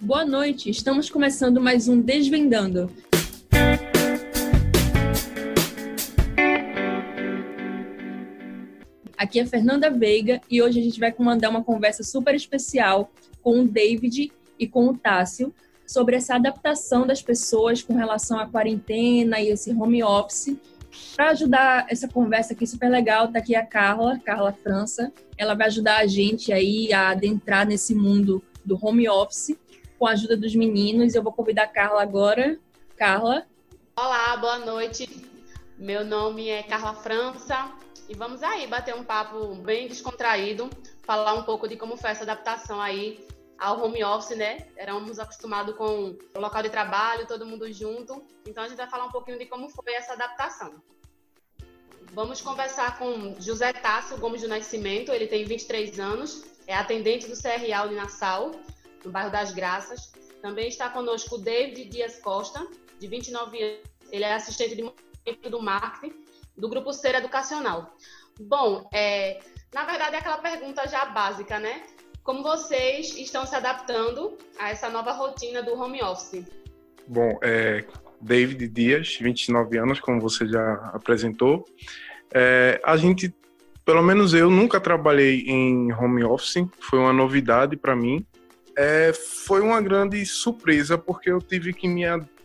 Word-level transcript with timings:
Boa 0.00 0.26
noite, 0.26 0.68
estamos 0.68 1.08
começando 1.08 1.58
mais 1.58 1.88
um 1.88 1.98
Desvendando. 1.98 2.92
Aqui 9.16 9.40
é 9.40 9.46
Fernanda 9.46 9.88
Veiga 9.90 10.42
e 10.50 10.60
hoje 10.60 10.80
a 10.80 10.82
gente 10.82 11.00
vai 11.00 11.10
comandar 11.10 11.50
uma 11.50 11.64
conversa 11.64 12.02
super 12.02 12.34
especial 12.34 13.10
com 13.42 13.60
o 13.60 13.66
David 13.66 14.30
e 14.58 14.68
com 14.68 14.86
o 14.86 14.96
Tássio 14.96 15.52
sobre 15.86 16.16
essa 16.16 16.34
adaptação 16.34 17.06
das 17.06 17.22
pessoas 17.22 17.82
com 17.82 17.94
relação 17.94 18.38
à 18.38 18.46
quarentena 18.46 19.40
e 19.40 19.48
esse 19.48 19.72
home 19.72 20.02
office. 20.02 20.58
Para 21.16 21.30
ajudar 21.30 21.86
essa 21.88 22.06
conversa 22.06 22.52
aqui 22.52 22.66
super 22.66 22.90
legal, 22.90 23.28
tá 23.28 23.38
aqui 23.38 23.54
a 23.54 23.64
Carla, 23.64 24.20
Carla 24.22 24.52
França. 24.52 25.10
Ela 25.38 25.54
vai 25.54 25.68
ajudar 25.68 26.00
a 26.00 26.06
gente 26.06 26.52
aí 26.52 26.92
a 26.92 27.08
adentrar 27.08 27.66
nesse 27.66 27.94
mundo 27.94 28.44
do 28.62 28.78
home 28.80 29.08
office 29.08 29.56
com 29.98 30.06
a 30.06 30.12
ajuda 30.12 30.36
dos 30.36 30.54
meninos. 30.54 31.14
Eu 31.14 31.22
vou 31.22 31.32
convidar 31.32 31.64
a 31.64 31.68
Carla 31.68 32.02
agora. 32.02 32.58
Carla. 32.96 33.46
Olá, 33.96 34.36
boa 34.36 34.58
noite. 34.58 35.08
Meu 35.78 36.04
nome 36.04 36.48
é 36.48 36.62
Carla 36.62 36.94
França 36.94 37.72
e 38.08 38.14
vamos 38.14 38.42
aí 38.42 38.66
bater 38.66 38.94
um 38.94 39.04
papo 39.04 39.54
bem 39.56 39.88
descontraído, 39.88 40.70
falar 41.02 41.34
um 41.34 41.42
pouco 41.42 41.68
de 41.68 41.76
como 41.76 41.96
foi 41.96 42.10
essa 42.10 42.22
adaptação 42.22 42.80
aí 42.80 43.26
ao 43.58 43.82
home 43.82 44.02
office, 44.04 44.36
né? 44.36 44.66
Éramos 44.76 45.18
acostumados 45.18 45.74
com 45.76 46.16
o 46.34 46.40
local 46.40 46.62
de 46.62 46.70
trabalho, 46.70 47.26
todo 47.26 47.46
mundo 47.46 47.70
junto. 47.72 48.22
Então 48.46 48.64
a 48.64 48.68
gente 48.68 48.76
vai 48.76 48.88
falar 48.88 49.06
um 49.06 49.10
pouquinho 49.10 49.38
de 49.38 49.46
como 49.46 49.68
foi 49.68 49.94
essa 49.94 50.12
adaptação. 50.12 50.74
Vamos 52.12 52.40
conversar 52.40 52.98
com 52.98 53.34
José 53.38 53.72
Tássio 53.72 54.16
Gomes 54.18 54.40
do 54.40 54.48
Nascimento, 54.48 55.12
ele 55.12 55.26
tem 55.26 55.44
23 55.44 55.98
anos, 55.98 56.44
é 56.66 56.74
atendente 56.74 57.26
do 57.26 57.36
CRA 57.36 57.86
de 57.88 57.94
Nassau, 57.94 58.52
no 59.04 59.10
bairro 59.10 59.30
das 59.30 59.52
Graças. 59.52 60.12
Também 60.42 60.68
está 60.68 60.88
conosco 60.88 61.36
o 61.36 61.38
David 61.38 61.88
Dias 61.88 62.18
Costa, 62.20 62.66
de 62.98 63.06
29 63.06 63.62
anos, 63.62 63.80
ele 64.10 64.24
é 64.24 64.34
assistente 64.34 64.76
de 64.76 65.50
do 65.50 65.60
marketing 65.60 66.14
do 66.56 66.68
Grupo 66.68 66.92
Ser 66.92 67.14
Educacional. 67.16 67.92
Bom, 68.40 68.88
é, 68.92 69.40
na 69.74 69.84
verdade 69.84 70.14
é 70.14 70.18
aquela 70.18 70.38
pergunta 70.38 70.86
já 70.86 71.06
básica, 71.06 71.58
né? 71.58 71.82
Como 72.22 72.42
vocês 72.42 73.16
estão 73.16 73.46
se 73.46 73.54
adaptando 73.54 74.36
a 74.58 74.70
essa 74.70 74.88
nova 74.88 75.12
rotina 75.12 75.62
do 75.62 75.74
home 75.74 76.02
office? 76.02 76.44
Bom, 77.06 77.38
é 77.42 77.84
David 78.20 78.68
Dias, 78.68 79.16
29 79.20 79.78
anos, 79.78 80.00
como 80.00 80.20
você 80.20 80.46
já 80.46 80.74
apresentou. 80.92 81.64
É, 82.32 82.80
a 82.84 82.96
gente, 82.96 83.34
pelo 83.84 84.02
menos 84.02 84.34
eu, 84.34 84.50
nunca 84.50 84.80
trabalhei 84.80 85.42
em 85.46 85.92
home 85.92 86.24
office, 86.24 86.66
foi 86.80 86.98
uma 86.98 87.12
novidade 87.12 87.76
para 87.76 87.94
mim. 87.94 88.26
É, 88.76 89.10
foi 89.14 89.62
uma 89.62 89.80
grande 89.80 90.24
surpresa 90.26 90.98
porque 90.98 91.30
eu 91.30 91.40
tive 91.40 91.72
que 91.72 91.88
me 91.88 92.04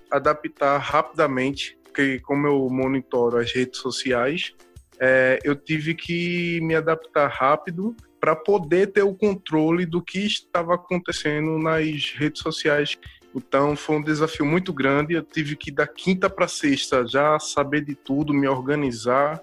adaptar 0.09 0.77
rapidamente, 0.77 1.77
porque 1.83 2.19
como 2.21 2.47
eu 2.47 2.69
monitoro 2.69 3.37
as 3.37 3.51
redes 3.51 3.79
sociais, 3.79 4.53
é, 4.97 5.39
eu 5.43 5.55
tive 5.55 5.93
que 5.93 6.61
me 6.61 6.73
adaptar 6.73 7.27
rápido 7.27 7.95
para 8.19 8.35
poder 8.35 8.87
ter 8.93 9.01
o 9.01 9.13
controle 9.13 9.85
do 9.85 10.01
que 10.01 10.19
estava 10.19 10.75
acontecendo 10.75 11.57
nas 11.57 12.11
redes 12.11 12.41
sociais. 12.41 12.97
Então 13.35 13.75
foi 13.75 13.97
um 13.97 14.01
desafio 14.01 14.45
muito 14.45 14.71
grande. 14.71 15.15
Eu 15.15 15.23
tive 15.23 15.55
que 15.55 15.71
da 15.71 15.87
quinta 15.87 16.29
para 16.29 16.47
sexta 16.47 17.05
já 17.05 17.39
saber 17.39 17.83
de 17.83 17.95
tudo, 17.95 18.33
me 18.33 18.47
organizar 18.47 19.41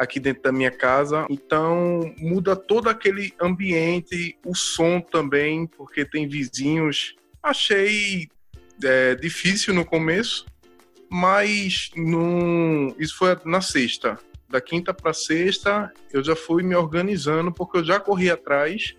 aqui 0.00 0.18
dentro 0.18 0.44
da 0.44 0.50
minha 0.50 0.70
casa. 0.70 1.26
Então 1.28 2.14
muda 2.16 2.56
todo 2.56 2.88
aquele 2.88 3.34
ambiente, 3.38 4.34
o 4.44 4.54
som 4.54 4.98
também, 4.98 5.66
porque 5.66 6.06
tem 6.06 6.26
vizinhos. 6.26 7.14
Achei 7.42 8.26
é, 8.82 9.14
difícil 9.14 9.74
no 9.74 9.84
começo, 9.84 10.46
mas 11.10 11.90
isso 12.98 13.16
foi 13.18 13.36
na 13.44 13.60
sexta 13.60 14.18
da 14.48 14.60
quinta 14.60 14.92
para 14.92 15.12
sexta, 15.12 15.92
eu 16.12 16.24
já 16.24 16.34
fui 16.34 16.64
me 16.64 16.74
organizando, 16.74 17.52
porque 17.52 17.78
eu 17.78 17.84
já 17.84 18.00
corri 18.00 18.28
atrás 18.28 18.96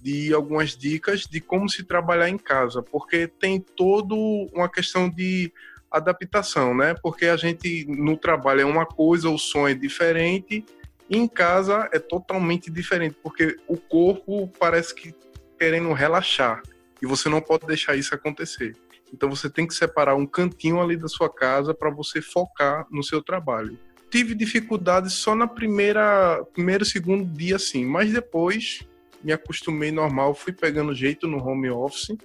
de 0.00 0.32
algumas 0.32 0.74
dicas 0.74 1.26
de 1.26 1.38
como 1.38 1.68
se 1.68 1.84
trabalhar 1.84 2.30
em 2.30 2.38
casa, 2.38 2.82
porque 2.82 3.28
tem 3.28 3.60
todo 3.60 4.16
uma 4.54 4.70
questão 4.70 5.10
de 5.10 5.52
adaptação, 5.96 6.74
né? 6.74 6.94
Porque 7.02 7.26
a 7.26 7.36
gente 7.36 7.86
no 7.88 8.16
trabalho 8.16 8.60
é 8.60 8.64
uma 8.64 8.86
coisa, 8.86 9.28
o 9.28 9.38
som 9.38 9.68
é 9.68 9.74
diferente, 9.74 10.64
e 11.08 11.16
em 11.16 11.28
casa 11.28 11.88
é 11.92 11.98
totalmente 11.98 12.70
diferente, 12.70 13.16
porque 13.22 13.56
o 13.66 13.76
corpo 13.76 14.48
parece 14.58 14.94
que 14.94 15.14
querendo 15.58 15.92
relaxar, 15.92 16.62
e 17.00 17.06
você 17.06 17.28
não 17.28 17.40
pode 17.40 17.66
deixar 17.66 17.96
isso 17.96 18.14
acontecer. 18.14 18.76
Então 19.12 19.30
você 19.30 19.48
tem 19.48 19.66
que 19.66 19.74
separar 19.74 20.14
um 20.16 20.26
cantinho 20.26 20.80
ali 20.80 20.96
da 20.96 21.08
sua 21.08 21.32
casa 21.32 21.72
para 21.72 21.90
você 21.90 22.20
focar 22.20 22.86
no 22.90 23.02
seu 23.02 23.22
trabalho 23.22 23.78
tive 24.10 24.34
dificuldades 24.34 25.12
só 25.14 25.34
na 25.34 25.46
primeira, 25.46 26.44
primeiro, 26.54 26.84
segundo 26.84 27.24
dia, 27.24 27.56
assim, 27.56 27.84
mas 27.84 28.12
depois 28.12 28.86
me 29.22 29.32
acostumei 29.32 29.90
normal, 29.90 30.34
fui 30.34 30.52
pegando 30.52 30.94
jeito 30.94 31.26
no 31.26 31.42
home 31.42 31.68
office. 31.68 32.16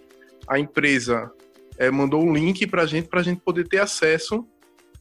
A 0.47 0.59
empresa 0.59 1.31
é, 1.81 1.89
mandou 1.89 2.23
um 2.23 2.31
link 2.31 2.67
para 2.67 2.83
a 2.83 2.85
gente, 2.85 3.07
para 3.07 3.21
a 3.21 3.23
gente 3.23 3.41
poder 3.41 3.67
ter 3.67 3.79
acesso 3.79 4.47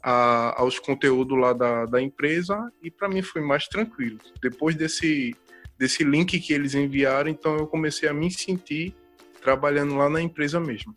a, 0.02 0.58
aos 0.58 0.78
conteúdos 0.78 1.38
lá 1.38 1.52
da, 1.52 1.84
da 1.84 2.00
empresa 2.00 2.72
e 2.82 2.90
para 2.90 3.06
mim 3.06 3.20
foi 3.20 3.42
mais 3.42 3.68
tranquilo. 3.68 4.16
Depois 4.40 4.74
desse, 4.74 5.36
desse 5.78 6.02
link 6.02 6.40
que 6.40 6.54
eles 6.54 6.74
enviaram, 6.74 7.28
então 7.28 7.54
eu 7.58 7.66
comecei 7.66 8.08
a 8.08 8.14
me 8.14 8.30
sentir 8.30 8.94
trabalhando 9.42 9.94
lá 9.94 10.08
na 10.08 10.22
empresa 10.22 10.58
mesmo. 10.58 10.94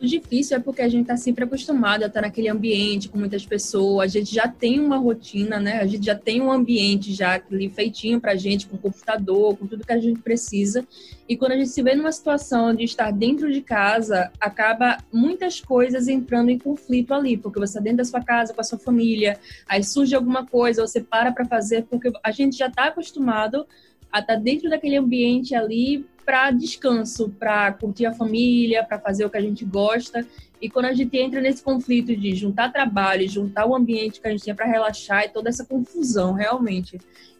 O 0.00 0.06
difícil 0.06 0.56
é 0.56 0.60
porque 0.60 0.80
a 0.80 0.88
gente 0.88 1.02
está 1.02 1.16
sempre 1.16 1.44
acostumado 1.44 2.02
a 2.02 2.06
estar 2.06 2.22
naquele 2.22 2.48
ambiente 2.48 3.06
com 3.06 3.18
muitas 3.18 3.44
pessoas, 3.44 4.16
a 4.16 4.18
gente 4.18 4.34
já 4.34 4.48
tem 4.48 4.80
uma 4.80 4.96
rotina, 4.96 5.60
né? 5.60 5.78
A 5.78 5.86
gente 5.86 6.06
já 6.06 6.14
tem 6.14 6.40
um 6.40 6.50
ambiente 6.50 7.12
já 7.12 7.34
ali 7.50 7.68
feitinho 7.68 8.18
para 8.18 8.32
a 8.32 8.36
gente, 8.36 8.66
com 8.66 8.78
computador, 8.78 9.58
com 9.58 9.66
tudo 9.66 9.84
que 9.84 9.92
a 9.92 10.00
gente 10.00 10.22
precisa. 10.22 10.88
E 11.28 11.36
quando 11.36 11.52
a 11.52 11.56
gente 11.56 11.68
se 11.68 11.82
vê 11.82 11.94
numa 11.94 12.10
situação 12.12 12.74
de 12.74 12.84
estar 12.84 13.10
dentro 13.10 13.52
de 13.52 13.60
casa, 13.60 14.32
acaba 14.40 14.96
muitas 15.12 15.60
coisas 15.60 16.08
entrando 16.08 16.48
em 16.50 16.58
conflito 16.58 17.12
ali, 17.12 17.36
porque 17.36 17.58
você 17.58 17.72
está 17.72 17.80
dentro 17.80 17.98
da 17.98 18.04
sua 18.06 18.22
casa 18.22 18.54
com 18.54 18.60
a 18.62 18.64
sua 18.64 18.78
família, 18.78 19.38
aí 19.68 19.84
surge 19.84 20.14
alguma 20.14 20.46
coisa, 20.46 20.80
você 20.80 21.02
para 21.02 21.30
para 21.30 21.44
fazer, 21.44 21.84
porque 21.84 22.10
a 22.24 22.30
gente 22.30 22.56
já 22.56 22.68
está 22.68 22.86
acostumado 22.86 23.66
a 24.10 24.20
estar 24.20 24.36
dentro 24.36 24.68
daquele 24.68 24.96
ambiente 24.96 25.54
ali 25.54 26.06
para 26.24 26.50
descanso, 26.50 27.30
para 27.30 27.72
curtir 27.72 28.06
a 28.06 28.12
família, 28.12 28.84
para 28.84 28.98
fazer 28.98 29.24
o 29.24 29.30
que 29.30 29.38
a 29.38 29.40
gente 29.40 29.64
gosta. 29.64 30.26
E 30.60 30.68
quando 30.68 30.86
a 30.86 30.92
gente 30.92 31.16
entra 31.16 31.40
nesse 31.40 31.62
conflito 31.62 32.14
de 32.14 32.34
juntar 32.34 32.70
trabalho, 32.70 33.28
juntar 33.28 33.66
o 33.66 33.74
ambiente 33.74 34.20
que 34.20 34.28
a 34.28 34.30
gente 34.30 34.44
tem 34.44 34.54
para 34.54 34.66
relaxar 34.66 35.24
e 35.24 35.28
toda 35.28 35.48
essa 35.48 35.64
confusão, 35.64 36.32
realmente. 36.32 36.98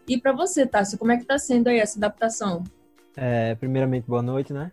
E 0.08 0.18
para 0.18 0.32
você, 0.32 0.66
Tássio, 0.66 0.98
como 0.98 1.12
é 1.12 1.16
que 1.16 1.22
está 1.22 1.38
sendo 1.38 1.68
aí 1.68 1.78
essa 1.78 1.98
adaptação? 1.98 2.64
É, 3.16 3.54
primeiramente, 3.56 4.06
boa 4.06 4.22
noite, 4.22 4.52
né? 4.52 4.72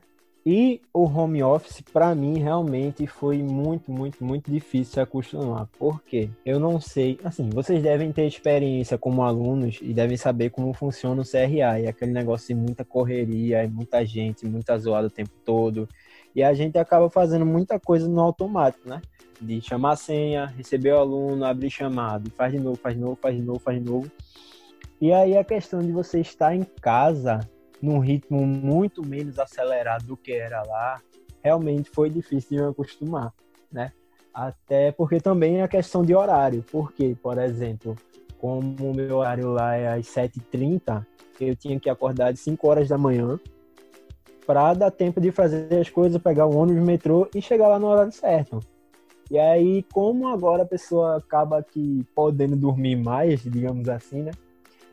E 0.49 0.79
o 0.93 1.03
home 1.03 1.43
office, 1.43 1.81
para 1.81 2.15
mim, 2.15 2.39
realmente 2.39 3.05
foi 3.05 3.43
muito, 3.43 3.91
muito, 3.91 4.23
muito 4.23 4.49
difícil 4.49 4.93
se 4.93 4.99
acostumar. 5.01 5.67
Por 5.77 6.01
quê? 6.01 6.29
Eu 6.45 6.57
não 6.57 6.79
sei. 6.79 7.19
Assim, 7.21 7.49
vocês 7.49 7.83
devem 7.83 8.13
ter 8.13 8.25
experiência 8.25 8.97
como 8.97 9.23
alunos 9.23 9.79
e 9.81 9.93
devem 9.93 10.15
saber 10.15 10.49
como 10.51 10.71
funciona 10.71 11.21
o 11.21 11.25
CRA. 11.25 11.81
E 11.81 11.87
aquele 11.87 12.13
negócio 12.13 12.47
de 12.47 12.55
muita 12.55 12.85
correria, 12.85 13.67
muita 13.67 14.05
gente, 14.05 14.45
muita 14.45 14.77
zoada 14.79 15.07
o 15.07 15.11
tempo 15.11 15.33
todo. 15.43 15.85
E 16.33 16.41
a 16.41 16.53
gente 16.53 16.77
acaba 16.77 17.09
fazendo 17.09 17.45
muita 17.45 17.77
coisa 17.77 18.07
no 18.07 18.21
automático, 18.21 18.87
né? 18.87 19.01
De 19.41 19.59
chamar 19.59 19.91
a 19.91 19.97
senha, 19.97 20.45
receber 20.45 20.93
o 20.93 20.99
aluno, 20.99 21.43
abrir 21.43 21.69
chamado, 21.69 22.31
faz 22.31 22.53
de 22.53 22.59
novo, 22.59 22.77
faz 22.77 22.95
de 22.95 23.01
novo, 23.01 23.17
faz 23.21 23.35
de 23.35 23.41
novo, 23.41 23.59
faz 23.59 23.83
de 23.83 23.91
novo. 23.91 24.09
E 25.01 25.11
aí 25.11 25.35
a 25.37 25.43
questão 25.43 25.81
de 25.81 25.91
você 25.91 26.21
estar 26.21 26.55
em 26.55 26.63
casa 26.63 27.41
num 27.81 27.99
ritmo 27.99 28.45
muito 28.45 29.05
menos 29.05 29.39
acelerado 29.39 30.05
do 30.05 30.17
que 30.17 30.33
era 30.33 30.63
lá, 30.63 31.01
realmente 31.43 31.89
foi 31.89 32.09
difícil 32.09 32.57
de 32.57 32.63
me 32.63 32.69
acostumar, 32.69 33.33
né? 33.71 33.91
Até 34.33 34.91
porque 34.91 35.19
também 35.19 35.57
é 35.59 35.63
a 35.63 35.67
questão 35.67 36.03
de 36.03 36.13
horário, 36.13 36.63
porque, 36.71 37.15
por 37.21 37.37
exemplo, 37.37 37.95
como 38.37 38.91
o 38.91 38.93
meu 38.93 39.17
horário 39.17 39.51
lá 39.51 39.75
é 39.75 39.87
às 39.87 40.05
7h30, 40.07 41.05
eu 41.39 41.55
tinha 41.55 41.79
que 41.79 41.89
acordar 41.89 42.31
de 42.31 42.39
5 42.39 42.67
horas 42.67 42.87
da 42.87 42.97
manhã 42.97 43.39
para 44.45 44.73
dar 44.73 44.91
tempo 44.91 45.19
de 45.19 45.31
fazer 45.31 45.79
as 45.79 45.89
coisas, 45.89 46.21
pegar 46.21 46.45
o 46.45 46.55
ônibus, 46.55 46.83
metrô 46.83 47.27
e 47.33 47.41
chegar 47.41 47.67
lá 47.67 47.79
no 47.79 47.87
horário 47.87 48.11
certo. 48.11 48.59
E 49.29 49.37
aí, 49.37 49.83
como 49.91 50.29
agora 50.29 50.63
a 50.63 50.67
pessoa 50.67 51.17
acaba 51.17 51.57
aqui 51.57 52.05
podendo 52.15 52.55
dormir 52.55 52.95
mais, 52.95 53.41
digamos 53.41 53.89
assim, 53.89 54.21
né? 54.21 54.31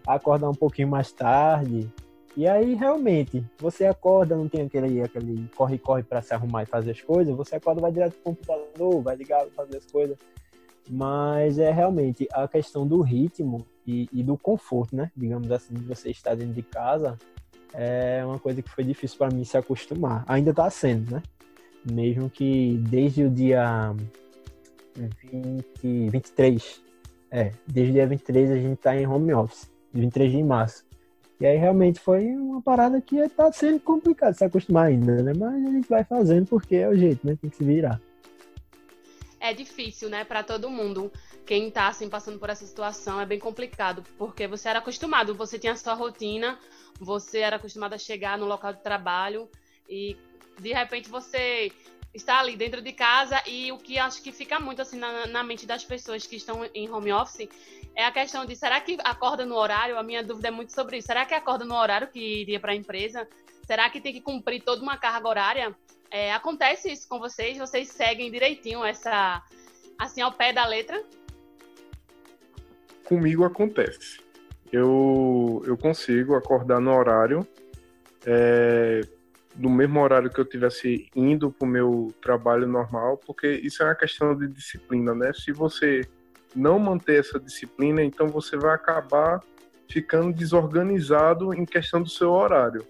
Acordar 0.04 0.50
um 0.50 0.54
pouquinho 0.54 0.88
mais 0.88 1.12
tarde, 1.12 1.88
e 2.36 2.48
aí, 2.48 2.74
realmente, 2.74 3.44
você 3.58 3.86
acorda, 3.86 4.36
não 4.36 4.48
tem 4.48 4.62
aquele 4.62 5.00
aquele 5.00 5.48
corre-corre 5.56 6.02
para 6.02 6.20
se 6.20 6.34
arrumar 6.34 6.64
e 6.64 6.66
fazer 6.66 6.90
as 6.90 7.00
coisas, 7.00 7.34
você 7.34 7.56
acorda, 7.56 7.80
vai 7.80 7.92
direto 7.92 8.14
pro 8.14 8.34
computador, 8.34 9.02
vai 9.02 9.14
ligar, 9.14 9.46
fazer 9.54 9.76
as 9.76 9.86
coisas. 9.86 10.16
Mas 10.90 11.58
é 11.58 11.70
realmente 11.70 12.26
a 12.32 12.46
questão 12.48 12.86
do 12.86 13.00
ritmo 13.00 13.64
e, 13.86 14.08
e 14.12 14.22
do 14.22 14.36
conforto, 14.36 14.94
né? 14.96 15.10
Digamos 15.16 15.50
assim, 15.50 15.74
de 15.74 15.84
você 15.84 16.10
estar 16.10 16.34
dentro 16.34 16.54
de 16.54 16.62
casa, 16.62 17.16
é 17.72 18.22
uma 18.24 18.38
coisa 18.38 18.60
que 18.60 18.70
foi 18.70 18.84
difícil 18.84 19.16
para 19.16 19.34
mim 19.34 19.44
se 19.44 19.56
acostumar. 19.56 20.24
Ainda 20.26 20.50
está 20.50 20.68
sendo, 20.68 21.12
né? 21.12 21.22
Mesmo 21.90 22.28
que 22.28 22.78
desde 22.88 23.24
o 23.24 23.30
dia 23.30 23.94
20, 24.96 26.10
23, 26.10 26.82
é, 27.30 27.50
desde 27.66 27.90
o 27.90 27.94
dia 27.94 28.06
23 28.06 28.50
a 28.50 28.56
gente 28.56 28.74
está 28.74 28.96
em 28.96 29.06
home 29.06 29.32
office, 29.34 29.70
23 29.92 30.32
de 30.32 30.42
março. 30.42 30.84
E 31.44 31.46
aí 31.46 31.58
realmente 31.58 32.00
foi 32.00 32.34
uma 32.34 32.62
parada 32.62 32.98
que 33.02 33.18
está 33.18 33.52
sendo 33.52 33.78
complicado 33.78 34.32
se 34.32 34.42
acostumar 34.42 34.86
ainda, 34.86 35.22
né? 35.22 35.34
Mas 35.38 35.52
a 35.52 35.70
gente 35.72 35.86
vai 35.86 36.02
fazendo 36.02 36.46
porque 36.46 36.76
é 36.76 36.88
o 36.88 36.96
jeito, 36.96 37.26
né? 37.26 37.36
Tem 37.38 37.50
que 37.50 37.56
se 37.58 37.62
virar. 37.62 38.00
É 39.38 39.52
difícil, 39.52 40.08
né, 40.08 40.24
para 40.24 40.42
todo 40.42 40.70
mundo. 40.70 41.12
Quem 41.44 41.68
está 41.68 41.88
assim 41.88 42.08
passando 42.08 42.38
por 42.38 42.48
essa 42.48 42.64
situação 42.64 43.20
é 43.20 43.26
bem 43.26 43.38
complicado, 43.38 44.02
porque 44.16 44.46
você 44.46 44.70
era 44.70 44.78
acostumado, 44.78 45.34
você 45.34 45.58
tinha 45.58 45.74
a 45.74 45.76
sua 45.76 45.92
rotina, 45.92 46.58
você 46.98 47.40
era 47.40 47.56
acostumado 47.56 47.92
a 47.92 47.98
chegar 47.98 48.38
no 48.38 48.46
local 48.46 48.72
de 48.72 48.82
trabalho 48.82 49.46
e 49.86 50.16
de 50.58 50.72
repente 50.72 51.10
você 51.10 51.70
está 52.14 52.38
ali 52.38 52.56
dentro 52.56 52.80
de 52.80 52.92
casa 52.92 53.42
e 53.46 53.70
o 53.70 53.76
que 53.76 53.98
acho 53.98 54.22
que 54.22 54.32
fica 54.32 54.58
muito 54.58 54.80
assim 54.80 54.98
na, 54.98 55.26
na, 55.26 55.42
mente 55.42 55.66
das 55.66 55.84
pessoas 55.84 56.26
que 56.26 56.36
estão 56.36 56.64
em 56.72 56.88
home 56.88 57.12
office 57.12 57.48
é 57.96 58.04
a 58.04 58.12
questão 58.12 58.44
de 58.44 58.56
será 58.56 58.80
que 58.80 58.98
acorda 59.04 59.44
no 59.46 59.54
horário? 59.54 59.98
A 59.98 60.02
minha 60.02 60.22
dúvida 60.22 60.48
é 60.48 60.50
muito 60.50 60.72
sobre 60.72 60.98
isso. 60.98 61.06
Será 61.06 61.24
que 61.24 61.34
acorda 61.34 61.64
no 61.64 61.74
horário 61.74 62.08
que 62.08 62.42
iria 62.42 62.58
para 62.58 62.72
a 62.72 62.74
empresa? 62.74 63.28
Será 63.66 63.88
que 63.88 64.00
tem 64.00 64.12
que 64.12 64.20
cumprir 64.20 64.62
toda 64.62 64.82
uma 64.82 64.96
carga 64.96 65.28
horária? 65.28 65.74
É, 66.10 66.32
acontece 66.32 66.90
isso 66.90 67.08
com 67.08 67.18
vocês? 67.18 67.56
Vocês 67.58 67.88
seguem 67.88 68.30
direitinho 68.30 68.84
essa 68.84 69.42
assim 69.98 70.20
ao 70.20 70.32
pé 70.32 70.52
da 70.52 70.66
letra? 70.66 71.02
Comigo 73.04 73.44
acontece. 73.44 74.20
Eu, 74.72 75.62
eu 75.66 75.76
consigo 75.76 76.34
acordar 76.34 76.80
no 76.80 76.92
horário 76.92 77.46
é, 78.26 79.02
no 79.56 79.70
mesmo 79.70 80.00
horário 80.00 80.30
que 80.30 80.40
eu 80.40 80.44
tivesse 80.44 81.08
indo 81.14 81.50
para 81.50 81.66
o 81.66 81.70
meu 81.70 82.14
trabalho 82.20 82.66
normal, 82.66 83.18
porque 83.18 83.46
isso 83.46 83.82
é 83.82 83.86
uma 83.86 83.94
questão 83.94 84.36
de 84.36 84.48
disciplina, 84.48 85.14
né? 85.14 85.32
Se 85.32 85.52
você 85.52 86.02
não 86.54 86.78
manter 86.78 87.20
essa 87.20 87.38
disciplina, 87.38 88.02
então 88.02 88.28
você 88.28 88.56
vai 88.56 88.74
acabar 88.74 89.40
ficando 89.88 90.32
desorganizado 90.32 91.52
em 91.54 91.64
questão 91.64 92.02
do 92.02 92.08
seu 92.08 92.30
horário. 92.30 92.84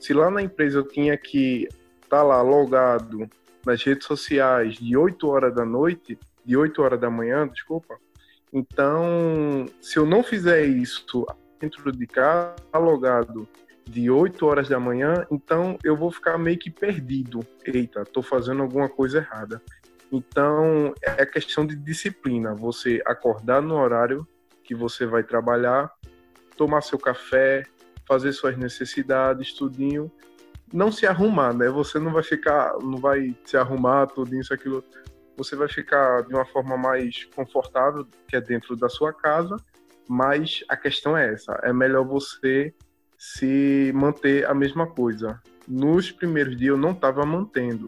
Se 0.00 0.12
lá 0.12 0.30
na 0.30 0.42
empresa 0.42 0.78
eu 0.78 0.88
tinha 0.88 1.16
que 1.16 1.68
estar 2.02 2.18
tá 2.18 2.22
lá 2.22 2.40
logado 2.40 3.28
nas 3.64 3.82
redes 3.82 4.06
sociais 4.06 4.74
de 4.76 4.96
8 4.96 5.28
horas 5.28 5.54
da 5.54 5.64
noite, 5.64 6.18
de 6.44 6.56
8 6.56 6.80
horas 6.80 7.00
da 7.00 7.10
manhã, 7.10 7.46
desculpa, 7.46 7.98
então 8.52 9.66
se 9.80 9.98
eu 9.98 10.06
não 10.06 10.22
fizer 10.22 10.64
isso 10.64 11.26
dentro 11.60 11.92
de 11.92 12.06
casa, 12.06 12.54
logado 12.74 13.46
de 13.84 14.10
8 14.10 14.46
horas 14.46 14.68
da 14.68 14.78
manhã, 14.78 15.26
então 15.30 15.78
eu 15.82 15.96
vou 15.96 16.10
ficar 16.10 16.38
meio 16.38 16.58
que 16.58 16.70
perdido. 16.70 17.40
Eita, 17.64 18.02
estou 18.02 18.22
fazendo 18.22 18.62
alguma 18.62 18.88
coisa 18.88 19.18
errada. 19.18 19.62
Então 20.10 20.92
é 21.02 21.24
questão 21.26 21.66
de 21.66 21.76
disciplina. 21.76 22.54
Você 22.54 23.02
acordar 23.06 23.60
no 23.60 23.76
horário 23.76 24.26
que 24.64 24.74
você 24.74 25.06
vai 25.06 25.22
trabalhar, 25.22 25.90
tomar 26.56 26.82
seu 26.82 26.98
café, 26.98 27.64
fazer 28.06 28.32
suas 28.32 28.56
necessidades, 28.56 29.52
tudinho. 29.52 30.10
Não 30.72 30.90
se 30.90 31.06
arrumar, 31.06 31.54
né? 31.54 31.68
Você 31.68 31.98
não 31.98 32.12
vai 32.12 32.22
ficar, 32.22 32.74
não 32.82 32.98
vai 32.98 33.36
se 33.44 33.56
arrumar 33.56 34.06
tudo 34.06 34.34
isso, 34.34 34.52
aquilo. 34.52 34.84
Você 35.36 35.54
vai 35.54 35.68
ficar 35.68 36.22
de 36.22 36.34
uma 36.34 36.44
forma 36.44 36.76
mais 36.76 37.24
confortável, 37.36 38.06
que 38.26 38.36
é 38.36 38.40
dentro 38.40 38.76
da 38.76 38.88
sua 38.88 39.12
casa. 39.12 39.56
Mas 40.08 40.64
a 40.68 40.76
questão 40.76 41.16
é 41.16 41.32
essa: 41.32 41.52
é 41.62 41.72
melhor 41.72 42.04
você 42.04 42.74
se 43.16 43.92
manter 43.94 44.46
a 44.46 44.54
mesma 44.54 44.86
coisa. 44.86 45.40
Nos 45.66 46.10
primeiros 46.10 46.56
dias 46.56 46.70
eu 46.70 46.78
não 46.78 46.92
estava 46.92 47.26
mantendo, 47.26 47.86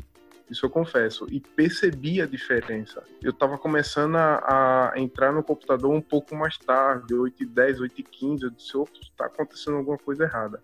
isso 0.51 0.67
eu 0.67 0.71
confesso, 0.71 1.27
e 1.31 1.41
percebi 1.41 2.21
a 2.21 2.27
diferença. 2.27 3.03
Eu 3.23 3.31
estava 3.31 3.57
começando 3.57 4.17
a, 4.17 4.93
a, 4.93 5.01
entrar 5.01 5.33
no 5.33 5.43
computador 5.43 5.93
um 5.93 6.01
pouco 6.01 6.35
mais 6.35 6.59
tarde, 6.59 7.15
8 7.15 7.43
e 7.43 7.47
10, 7.47 7.81
8 7.81 8.01
e 8.01 8.03
15, 8.03 8.45
eu 8.45 8.51
disse, 8.51 8.73
está 9.03 9.27
acontecendo 9.27 9.77
alguma 9.77 9.99
coisa 9.99 10.25
errada. 10.25 10.61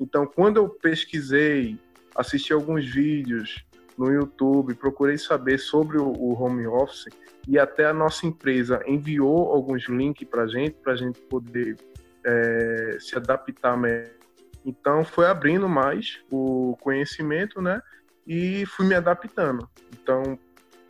Então, 0.00 0.26
quando 0.26 0.56
eu 0.56 0.68
pesquisei, 0.68 1.78
assisti 2.14 2.52
alguns 2.52 2.84
vídeos 2.84 3.64
no 3.96 4.12
YouTube, 4.12 4.74
procurei 4.74 5.18
saber 5.18 5.58
sobre 5.58 5.98
o, 5.98 6.06
o 6.06 6.32
home 6.40 6.66
office, 6.66 7.08
e 7.46 7.58
até 7.58 7.86
a 7.86 7.94
nossa 7.94 8.26
empresa 8.26 8.82
enviou 8.86 9.52
alguns 9.52 9.88
links 9.88 10.28
para 10.28 10.46
gente, 10.46 10.72
para 10.82 10.92
a 10.92 10.96
gente 10.96 11.20
poder 11.22 11.76
é, 12.24 12.96
se 13.00 13.16
adaptar 13.16 13.76
melhor. 13.76 14.18
Então 14.64 15.02
foi 15.02 15.26
abrindo 15.26 15.66
mais 15.66 16.20
o 16.30 16.76
conhecimento, 16.80 17.62
né? 17.62 17.80
E 18.28 18.66
fui 18.66 18.86
me 18.86 18.94
adaptando. 18.94 19.68
Então, 19.92 20.38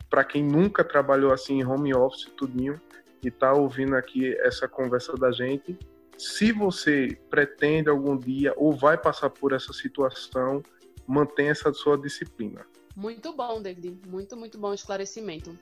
para 0.09 0.25
quem 0.25 0.43
nunca 0.43 0.83
trabalhou 0.83 1.31
assim 1.31 1.61
em 1.61 1.65
home 1.65 1.95
office, 1.95 2.25
tudinho, 2.35 2.79
e 3.23 3.31
tá 3.31 3.53
ouvindo 3.53 3.95
aqui 3.95 4.35
essa 4.41 4.67
conversa 4.67 5.13
da 5.13 5.31
gente, 5.31 5.77
se 6.17 6.51
você 6.51 7.17
pretende 7.29 7.89
algum 7.89 8.17
dia 8.17 8.53
ou 8.57 8.73
vai 8.73 8.97
passar 8.97 9.29
por 9.29 9.53
essa 9.53 9.71
situação, 9.71 10.61
mantenha 11.07 11.51
essa 11.51 11.71
sua 11.73 11.97
disciplina. 11.97 12.65
Muito 12.95 13.31
bom, 13.33 13.61
David. 13.61 13.97
Muito, 14.05 14.35
muito 14.35 14.57
bom 14.57 14.73
esclarecimento. 14.73 15.57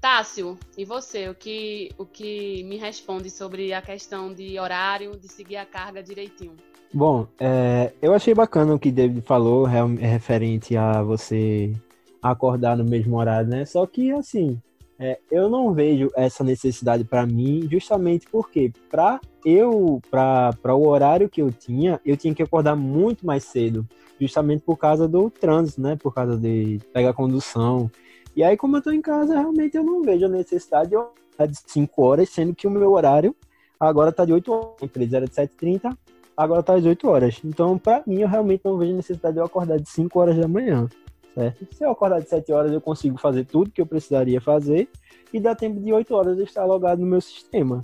Tássio, 0.00 0.58
e 0.76 0.84
você, 0.84 1.28
o 1.28 1.34
que, 1.34 1.90
o 1.96 2.04
que 2.04 2.64
me 2.64 2.76
responde 2.76 3.30
sobre 3.30 3.72
a 3.72 3.80
questão 3.80 4.34
de 4.34 4.58
horário, 4.58 5.16
de 5.16 5.28
seguir 5.28 5.56
a 5.56 5.64
carga 5.64 6.02
direitinho? 6.02 6.56
Bom, 6.94 7.26
é, 7.40 7.90
eu 8.02 8.12
achei 8.12 8.34
bacana 8.34 8.74
o 8.74 8.78
que 8.78 8.90
David 8.90 9.22
falou, 9.22 9.64
referente 9.64 10.76
a 10.76 11.02
você 11.02 11.74
acordar 12.20 12.76
no 12.76 12.84
mesmo 12.84 13.16
horário, 13.16 13.48
né? 13.48 13.64
Só 13.64 13.86
que, 13.86 14.12
assim, 14.12 14.60
é, 14.98 15.18
eu 15.30 15.48
não 15.48 15.72
vejo 15.72 16.10
essa 16.14 16.44
necessidade 16.44 17.02
para 17.02 17.26
mim, 17.26 17.66
justamente 17.70 18.26
porque 18.30 18.70
para 18.90 19.20
eu, 19.42 20.02
para 20.10 20.74
o 20.74 20.86
horário 20.86 21.30
que 21.30 21.40
eu 21.40 21.50
tinha, 21.50 21.98
eu 22.04 22.14
tinha 22.14 22.34
que 22.34 22.42
acordar 22.42 22.76
muito 22.76 23.24
mais 23.24 23.44
cedo, 23.44 23.86
justamente 24.20 24.62
por 24.62 24.76
causa 24.76 25.08
do 25.08 25.30
trânsito, 25.30 25.80
né? 25.80 25.96
Por 25.96 26.12
causa 26.12 26.36
de 26.36 26.78
pegar 26.92 27.14
condução. 27.14 27.90
E 28.36 28.44
aí, 28.44 28.54
como 28.54 28.76
eu 28.76 28.82
tô 28.82 28.92
em 28.92 29.00
casa, 29.00 29.32
realmente 29.34 29.76
eu 29.76 29.82
não 29.82 30.02
vejo 30.02 30.26
a 30.26 30.28
necessidade 30.28 30.90
de 30.90 30.94
eu 30.94 31.10
de 31.48 31.58
5 31.66 32.02
horas, 32.02 32.28
sendo 32.28 32.54
que 32.54 32.66
o 32.66 32.70
meu 32.70 32.92
horário 32.92 33.34
agora 33.80 34.12
tá 34.12 34.24
de 34.24 34.32
8 34.32 34.52
horas. 34.52 34.76
A 34.80 34.84
empresa 34.84 35.16
era 35.16 35.26
de 35.26 35.32
7h30, 35.32 35.96
agora 36.36 36.62
tá 36.62 36.74
às 36.74 36.84
8 36.84 37.08
horas. 37.08 37.40
Então, 37.44 37.78
para 37.78 38.02
mim, 38.06 38.20
eu 38.20 38.28
realmente 38.28 38.62
não 38.64 38.76
vejo 38.78 38.94
necessidade 38.94 39.34
de 39.34 39.40
eu 39.40 39.44
acordar 39.44 39.78
de 39.78 39.88
5 39.88 40.18
horas 40.18 40.36
da 40.36 40.48
manhã, 40.48 40.88
certo? 41.34 41.66
Se 41.72 41.84
eu 41.84 41.90
acordar 41.90 42.20
de 42.20 42.28
7 42.28 42.52
horas, 42.52 42.72
eu 42.72 42.80
consigo 42.80 43.18
fazer 43.18 43.44
tudo 43.44 43.70
que 43.70 43.80
eu 43.80 43.86
precisaria 43.86 44.40
fazer 44.40 44.88
e 45.32 45.40
dá 45.40 45.54
tempo 45.54 45.80
de 45.80 45.92
8 45.92 46.14
horas 46.14 46.38
eu 46.38 46.44
estar 46.44 46.64
logado 46.64 47.00
no 47.00 47.06
meu 47.06 47.20
sistema. 47.20 47.82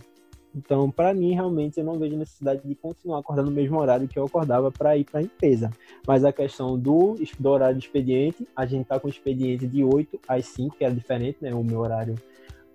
Então, 0.54 0.90
para 0.90 1.14
mim, 1.14 1.34
realmente, 1.34 1.78
eu 1.78 1.84
não 1.84 1.98
vejo 1.98 2.16
necessidade 2.16 2.66
de 2.66 2.74
continuar 2.74 3.20
acordando 3.20 3.50
no 3.50 3.54
mesmo 3.54 3.78
horário 3.78 4.08
que 4.08 4.18
eu 4.18 4.24
acordava 4.24 4.72
para 4.72 4.96
ir 4.96 5.04
para 5.04 5.20
a 5.20 5.22
empresa. 5.22 5.70
Mas 6.06 6.24
a 6.24 6.32
questão 6.32 6.78
do, 6.78 7.14
do 7.38 7.48
horário 7.48 7.78
de 7.78 7.84
expediente, 7.84 8.48
a 8.56 8.66
gente 8.66 8.82
está 8.82 8.98
com 8.98 9.08
expediente 9.08 9.66
de 9.66 9.84
8 9.84 10.18
às 10.26 10.46
5, 10.46 10.76
que 10.76 10.84
era 10.84 10.94
diferente, 10.94 11.38
né? 11.40 11.54
O 11.54 11.62
meu 11.62 11.80
horário 11.80 12.16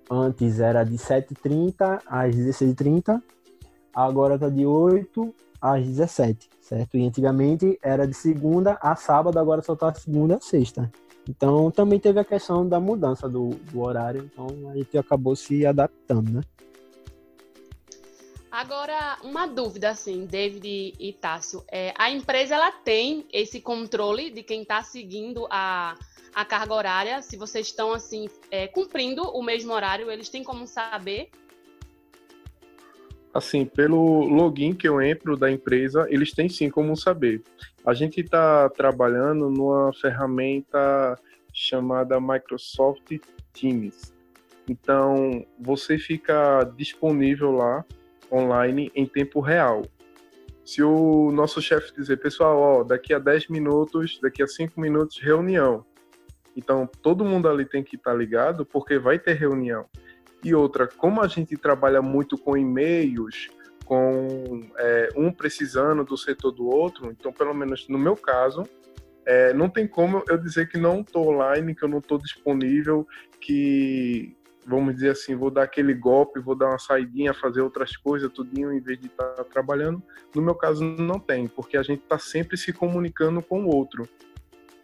antes 0.10 0.60
era 0.60 0.84
de 0.84 0.96
7h30 0.96 2.02
às 2.06 2.36
16h30, 2.36 3.22
agora 3.94 4.36
está 4.36 4.50
de 4.50 4.66
8 4.66 5.34
às 5.64 5.86
17 5.86 6.54
certo? 6.64 6.98
E 6.98 7.06
antigamente 7.06 7.78
era 7.82 8.08
de 8.08 8.14
segunda 8.14 8.78
a 8.82 8.96
sábado, 8.96 9.38
agora 9.38 9.62
só 9.62 9.74
está 9.74 9.94
segunda 9.94 10.38
a 10.38 10.42
sexta. 10.42 10.92
Então, 11.30 11.70
também 11.72 12.00
teve 12.00 12.20
a 12.20 12.26
questão 12.26 12.68
da 12.68 12.80
mudança 12.80 13.30
do, 13.30 13.50
do 13.50 13.82
horário, 13.82 14.30
então 14.32 14.48
a 14.70 14.76
gente 14.76 14.98
acabou 14.98 15.36
se 15.36 15.66
adaptando, 15.66 16.32
né? 16.32 16.42
Agora, 18.52 19.18
uma 19.24 19.48
dúvida, 19.48 19.90
assim, 19.90 20.26
David 20.26 20.94
e 21.00 21.14
Tássio. 21.14 21.64
É, 21.72 21.94
a 21.98 22.12
empresa, 22.12 22.56
ela 22.56 22.72
tem 22.72 23.26
esse 23.32 23.60
controle 23.60 24.30
de 24.30 24.44
quem 24.44 24.62
está 24.62 24.84
seguindo 24.84 25.48
a, 25.50 25.98
a 26.36 26.46
carga 26.46 26.74
horária? 26.74 27.22
Se 27.24 27.36
vocês 27.36 27.68
estão, 27.68 27.94
assim, 27.94 28.30
é, 28.52 28.68
cumprindo 28.68 29.24
o 29.24 29.42
mesmo 29.42 29.74
horário, 29.74 30.12
eles 30.12 30.30
têm 30.30 30.44
como 30.44 30.68
saber? 30.68 31.32
Assim, 33.34 33.66
pelo 33.66 34.26
login 34.28 34.74
que 34.74 34.88
eu 34.88 35.02
entro 35.02 35.36
da 35.36 35.52
empresa, 35.52 36.06
eles 36.10 36.32
têm 36.34 36.48
sim 36.48 36.70
como 36.70 36.96
saber. 36.96 37.42
A 37.86 37.94
gente 37.94 38.22
está 38.22 38.70
trabalhando 38.70 39.50
numa 39.50 39.92
ferramenta 39.94 41.18
chamada 41.52 42.22
Microsoft 42.22 43.18
Teams. 43.52 44.14
Então, 44.70 45.46
você 45.60 45.98
fica 45.98 46.64
disponível 46.78 47.52
lá 47.52 47.84
online 48.32 48.92
em 48.96 49.06
tempo 49.06 49.40
real. 49.40 49.84
Se 50.64 50.82
o 50.82 51.32
nosso 51.32 51.62
chefe 51.62 51.94
dizer, 51.94 52.18
pessoal, 52.18 52.58
ó, 52.58 52.84
daqui 52.84 53.14
a 53.14 53.20
10 53.20 53.50
minutos, 53.50 54.20
daqui 54.22 54.42
a 54.42 54.48
5 54.48 54.80
minutos, 54.80 55.20
reunião. 55.20 55.86
Então, 56.56 56.88
todo 57.02 57.26
mundo 57.26 57.50
ali 57.50 57.66
tem 57.66 57.84
que 57.84 57.96
estar 57.96 58.12
tá 58.12 58.18
ligado, 58.18 58.66
porque 58.66 58.98
vai 58.98 59.20
ter 59.20 59.34
reunião. 59.34 59.86
E 60.44 60.54
outra, 60.54 60.88
como 60.88 61.22
a 61.22 61.28
gente 61.28 61.56
trabalha 61.56 62.02
muito 62.02 62.38
com 62.38 62.58
e-mails, 62.58 63.50
com 63.86 64.62
é, 64.78 65.10
um 65.16 65.32
precisando 65.32 66.04
do 66.04 66.18
setor 66.18 66.52
do 66.52 66.68
outro. 66.68 67.12
Então, 67.12 67.32
pelo 67.32 67.54
menos 67.54 67.88
no 67.88 67.98
meu 67.98 68.16
caso, 68.16 68.64
é, 69.26 69.54
não 69.54 69.70
tem 69.70 69.88
como 69.88 70.24
eu 70.28 70.38
dizer 70.38 70.70
que 70.70 70.78
não 70.78 71.02
estou 71.02 71.30
online, 71.30 71.76
que 71.76 71.84
eu 71.84 71.90
não 71.90 72.00
estou 72.00 72.18
disponível, 72.18 73.08
que 73.40 74.36
vamos 74.66 74.96
dizer 74.96 75.10
assim, 75.10 75.36
vou 75.36 75.52
dar 75.52 75.64
aquele 75.64 75.94
golpe, 75.94 76.40
vou 76.40 76.56
dar 76.56 76.68
uma 76.68 76.80
saidinha, 76.80 77.34
fazer 77.34 77.62
outras 77.62 77.98
coisas, 77.98 78.32
tudinho, 78.32 78.72
em 78.72 78.80
vez 78.80 79.00
de 79.00 79.08
estar 79.08 79.28
tá 79.30 79.44
trabalhando. 79.44 80.02
No 80.34 80.42
meu 80.42 80.56
caso, 80.56 80.84
não 80.84 81.20
tem, 81.20 81.48
porque 81.48 81.78
a 81.78 81.84
gente 81.84 82.02
está 82.02 82.18
sempre 82.18 82.58
se 82.58 82.72
comunicando 82.72 83.42
com 83.42 83.66
o 83.66 83.76
outro. 83.76 84.08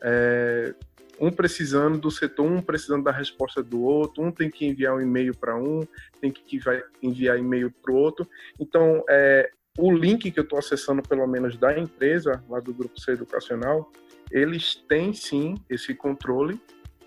É, 0.01 0.73
um 1.19 1.31
precisando 1.31 1.97
do 1.97 2.09
setor, 2.09 2.45
um 2.45 2.61
precisando 2.61 3.03
da 3.03 3.11
resposta 3.11 3.61
do 3.61 3.81
outro, 3.81 4.23
um 4.23 4.31
tem 4.31 4.49
que 4.49 4.65
enviar 4.65 4.95
um 4.95 5.01
e-mail 5.01 5.35
para 5.35 5.55
um, 5.55 5.81
tem 6.21 6.31
que 6.31 6.59
enviar 7.01 7.37
e-mail 7.37 7.71
para 7.71 7.91
o 7.91 7.95
outro. 7.95 8.27
Então, 8.59 9.03
é, 9.09 9.51
o 9.77 9.91
link 9.91 10.31
que 10.31 10.39
eu 10.39 10.43
estou 10.43 10.59
acessando, 10.59 11.01
pelo 11.01 11.27
menos 11.27 11.57
da 11.57 11.77
empresa, 11.77 12.43
lá 12.49 12.59
do 12.59 12.73
Grupo 12.73 12.99
C 12.99 13.11
Educacional, 13.11 13.91
eles 14.31 14.75
têm 14.75 15.13
sim 15.13 15.55
esse 15.69 15.93
controle 15.93 16.61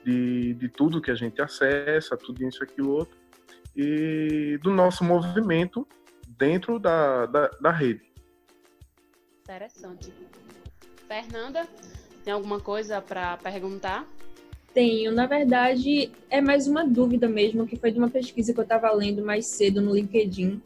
de, 0.05 0.55
de 0.55 0.69
tudo 0.69 1.01
que 1.01 1.11
a 1.11 1.15
gente 1.15 1.41
acessa, 1.41 2.17
tudo 2.17 2.47
isso, 2.47 2.63
aquilo, 2.63 2.93
outro, 2.93 3.17
e 3.77 4.59
do 4.63 4.71
nosso 4.71 5.05
movimento 5.05 5.87
dentro 6.27 6.79
da, 6.79 7.27
da, 7.27 7.49
da 7.61 7.71
rede. 7.71 8.13
Interessante. 9.43 10.13
Fernanda, 11.07 11.69
tem 12.25 12.33
alguma 12.33 12.61
coisa 12.61 13.01
para 13.01 13.37
perguntar? 13.37 14.07
Tenho. 14.73 15.13
Na 15.13 15.27
verdade, 15.27 16.11
é 16.31 16.41
mais 16.41 16.67
uma 16.67 16.87
dúvida 16.87 17.29
mesmo, 17.29 17.67
que 17.67 17.77
foi 17.77 17.91
de 17.91 17.99
uma 17.99 18.09
pesquisa 18.09 18.53
que 18.53 18.59
eu 18.59 18.65
estava 18.65 18.91
lendo 18.93 19.25
mais 19.25 19.47
cedo 19.47 19.81
no 19.81 19.95
LinkedIn. 19.95 20.61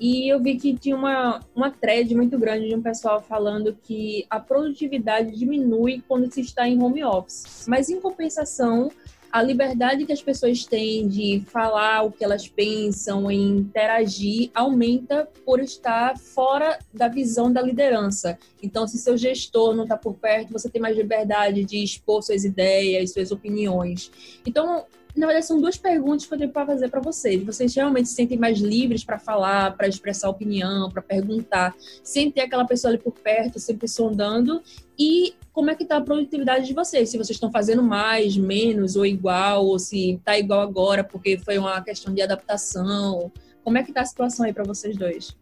E 0.00 0.28
eu 0.28 0.40
vi 0.40 0.56
que 0.56 0.76
tinha 0.76 0.96
uma, 0.96 1.40
uma 1.54 1.70
thread 1.70 2.12
muito 2.16 2.36
grande 2.36 2.68
de 2.68 2.74
um 2.74 2.82
pessoal 2.82 3.22
falando 3.22 3.76
que 3.84 4.26
a 4.28 4.40
produtividade 4.40 5.38
diminui 5.38 6.02
quando 6.08 6.32
se 6.32 6.40
está 6.40 6.66
em 6.66 6.82
home 6.82 7.04
office. 7.04 7.66
Mas, 7.68 7.88
em 7.88 8.00
compensação, 8.00 8.90
a 9.32 9.42
liberdade 9.42 10.04
que 10.04 10.12
as 10.12 10.22
pessoas 10.22 10.66
têm 10.66 11.08
de 11.08 11.42
falar 11.46 12.02
o 12.02 12.12
que 12.12 12.22
elas 12.22 12.46
pensam, 12.46 13.30
interagir, 13.30 14.50
aumenta 14.54 15.26
por 15.46 15.58
estar 15.58 16.18
fora 16.18 16.78
da 16.92 17.08
visão 17.08 17.50
da 17.50 17.62
liderança. 17.62 18.38
Então, 18.62 18.86
se 18.86 18.98
seu 18.98 19.16
gestor 19.16 19.74
não 19.74 19.84
está 19.84 19.96
por 19.96 20.12
perto, 20.14 20.52
você 20.52 20.68
tem 20.68 20.82
mais 20.82 20.94
liberdade 20.94 21.64
de 21.64 21.82
expor 21.82 22.22
suas 22.22 22.44
ideias, 22.44 23.14
suas 23.14 23.32
opiniões. 23.32 24.10
Então, 24.46 24.84
na 25.14 25.26
verdade, 25.26 25.46
são 25.46 25.60
duas 25.60 25.76
perguntas 25.76 26.24
que 26.24 26.32
eu 26.32 26.38
tenho 26.38 26.50
para 26.50 26.66
fazer 26.66 26.88
para 26.88 27.00
vocês. 27.00 27.44
Vocês 27.44 27.74
realmente 27.74 28.08
se 28.08 28.14
sentem 28.14 28.38
mais 28.38 28.58
livres 28.58 29.04
para 29.04 29.18
falar, 29.18 29.76
para 29.76 29.86
expressar 29.86 30.30
opinião, 30.30 30.90
para 30.90 31.02
perguntar, 31.02 31.74
sem 32.02 32.30
ter 32.30 32.40
aquela 32.40 32.64
pessoa 32.64 32.92
ali 32.92 32.98
por 32.98 33.12
perto, 33.12 33.60
sempre 33.60 33.86
sondando? 33.86 34.62
E 34.98 35.34
como 35.52 35.70
é 35.70 35.74
que 35.74 35.82
está 35.82 35.98
a 35.98 36.00
produtividade 36.00 36.66
de 36.66 36.72
vocês? 36.72 37.10
Se 37.10 37.18
vocês 37.18 37.36
estão 37.36 37.52
fazendo 37.52 37.82
mais, 37.82 38.38
menos 38.38 38.96
ou 38.96 39.04
igual, 39.04 39.66
ou 39.66 39.78
se 39.78 40.12
está 40.14 40.38
igual 40.38 40.60
agora 40.60 41.04
porque 41.04 41.36
foi 41.36 41.58
uma 41.58 41.80
questão 41.82 42.14
de 42.14 42.22
adaptação. 42.22 43.30
Como 43.62 43.76
é 43.76 43.82
que 43.82 43.90
está 43.90 44.00
a 44.00 44.06
situação 44.06 44.46
aí 44.46 44.52
para 44.52 44.64
vocês 44.64 44.96
dois? 44.96 45.36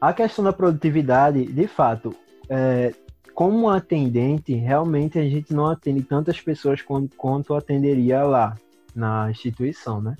A 0.00 0.14
questão 0.14 0.42
da 0.44 0.52
produtividade, 0.52 1.44
de 1.44 1.66
fato, 1.66 2.14
é, 2.48 2.94
como 3.34 3.68
atendente, 3.68 4.54
realmente 4.54 5.18
a 5.18 5.28
gente 5.28 5.52
não 5.52 5.66
atende 5.66 6.02
tantas 6.02 6.40
pessoas 6.40 6.80
quanto, 6.80 7.14
quanto 7.16 7.52
atenderia 7.54 8.22
lá 8.22 8.56
na 8.94 9.30
instituição, 9.30 10.00
né? 10.00 10.16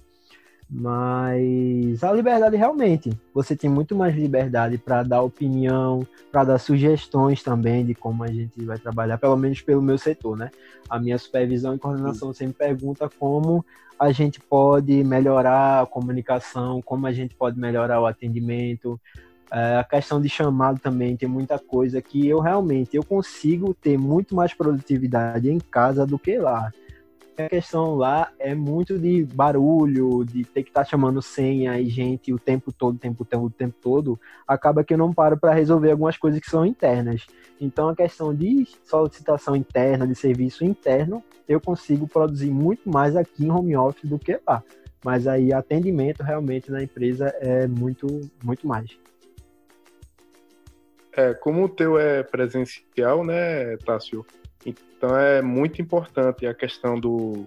Mas 0.68 2.02
a 2.02 2.12
liberdade 2.12 2.56
realmente, 2.56 3.10
você 3.32 3.54
tem 3.54 3.68
muito 3.68 3.94
mais 3.94 4.14
liberdade 4.14 4.78
para 4.78 5.02
dar 5.02 5.22
opinião, 5.22 6.06
para 6.32 6.44
dar 6.44 6.58
sugestões 6.58 7.42
também 7.42 7.84
de 7.84 7.94
como 7.94 8.24
a 8.24 8.28
gente 8.28 8.64
vai 8.64 8.78
trabalhar, 8.78 9.18
pelo 9.18 9.36
menos 9.36 9.60
pelo 9.60 9.82
meu 9.82 9.98
setor, 9.98 10.36
né? 10.36 10.50
A 10.88 10.98
minha 10.98 11.18
supervisão 11.18 11.74
e 11.74 11.78
coordenação 11.78 12.32
Sim. 12.32 12.46
sempre 12.46 12.66
pergunta 12.66 13.08
como 13.18 13.64
a 13.98 14.10
gente 14.10 14.40
pode 14.40 15.04
melhorar 15.04 15.82
a 15.82 15.86
comunicação, 15.86 16.82
como 16.82 17.06
a 17.06 17.12
gente 17.12 17.34
pode 17.34 17.58
melhorar 17.58 18.00
o 18.00 18.06
atendimento, 18.06 19.00
é, 19.52 19.76
a 19.76 19.84
questão 19.84 20.20
de 20.20 20.28
chamado 20.28 20.80
também 20.80 21.16
tem 21.16 21.28
muita 21.28 21.58
coisa 21.58 22.02
que 22.02 22.26
eu 22.26 22.40
realmente 22.40 22.96
eu 22.96 23.04
consigo 23.04 23.72
ter 23.74 23.96
muito 23.96 24.34
mais 24.34 24.52
produtividade 24.52 25.48
em 25.48 25.60
casa 25.60 26.04
do 26.04 26.18
que 26.18 26.36
lá 26.38 26.72
a 27.42 27.48
questão 27.48 27.94
lá 27.96 28.30
é 28.38 28.54
muito 28.54 28.98
de 28.98 29.24
barulho, 29.24 30.24
de 30.24 30.44
ter 30.44 30.62
que 30.62 30.70
estar 30.70 30.84
tá 30.84 30.90
chamando 30.90 31.20
senha 31.20 31.78
e 31.80 31.88
gente 31.88 32.32
o 32.32 32.38
tempo 32.38 32.72
todo, 32.72 32.94
o 32.94 32.98
tempo 32.98 33.24
todo, 33.24 33.44
o 33.46 33.50
tempo 33.50 33.74
todo, 33.80 34.20
acaba 34.46 34.84
que 34.84 34.94
eu 34.94 34.98
não 34.98 35.12
paro 35.12 35.36
para 35.36 35.52
resolver 35.52 35.90
algumas 35.90 36.16
coisas 36.16 36.40
que 36.40 36.48
são 36.48 36.64
internas. 36.64 37.26
Então 37.60 37.88
a 37.88 37.96
questão 37.96 38.34
de 38.34 38.66
solicitação 38.84 39.56
interna, 39.56 40.06
de 40.06 40.14
serviço 40.14 40.64
interno, 40.64 41.22
eu 41.48 41.60
consigo 41.60 42.06
produzir 42.06 42.50
muito 42.50 42.88
mais 42.88 43.16
aqui 43.16 43.44
em 43.44 43.50
home 43.50 43.76
office 43.76 44.08
do 44.08 44.18
que 44.18 44.38
lá. 44.46 44.62
Mas 45.04 45.26
aí 45.26 45.52
atendimento 45.52 46.22
realmente 46.22 46.70
na 46.70 46.82
empresa 46.82 47.26
é 47.40 47.66
muito, 47.66 48.06
muito 48.42 48.66
mais. 48.66 48.98
É, 51.16 51.32
como 51.34 51.64
o 51.64 51.68
teu 51.68 51.98
é 51.98 52.22
presencial, 52.22 53.24
né, 53.24 53.76
Tássio? 53.78 54.26
Então 55.04 55.18
é 55.18 55.42
muito 55.42 55.82
importante 55.82 56.46
a 56.46 56.54
questão 56.54 56.98
do, 56.98 57.46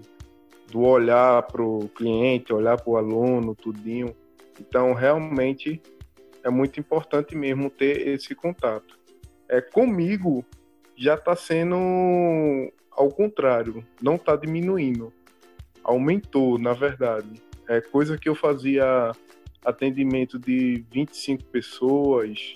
do 0.70 0.82
olhar 0.82 1.42
para 1.42 1.64
o 1.64 1.90
cliente, 1.90 2.54
olhar 2.54 2.80
para 2.80 2.92
o 2.92 2.98
aluno, 2.98 3.56
tudinho. 3.56 4.16
Então 4.60 4.94
realmente 4.94 5.82
é 6.44 6.52
muito 6.52 6.80
importante 6.80 7.36
mesmo 7.36 7.72
ter 7.72 8.10
esse 8.10 8.36
contato. 8.36 9.00
É 9.50 9.60
comigo 9.60 10.46
já 10.96 11.16
está 11.16 11.36
sendo 11.36 12.72
ao 12.92 13.10
contrário, 13.10 13.84
não 14.00 14.18
está 14.18 14.36
diminuindo, 14.36 15.12
aumentou 15.84 16.60
na 16.60 16.74
verdade. 16.74 17.42
É 17.68 17.82
coisa 17.82 18.20
que 18.20 18.30
eu 18.30 18.36
fazia 18.36 19.12
atendimento 19.66 20.38
de 20.38 20.86
25 20.92 21.44
pessoas, 21.46 22.56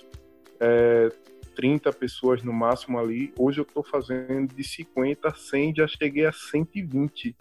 é, 0.60 1.08
30 1.54 1.92
pessoas 1.92 2.42
no 2.42 2.52
máximo 2.52 2.98
ali. 2.98 3.32
Hoje 3.38 3.60
eu 3.60 3.62
estou 3.62 3.82
fazendo 3.82 4.54
de 4.54 4.64
50 4.64 5.28
a 5.28 5.34
100, 5.34 5.74
já 5.76 5.86
cheguei 5.86 6.26
a 6.26 6.32
120 6.32 7.36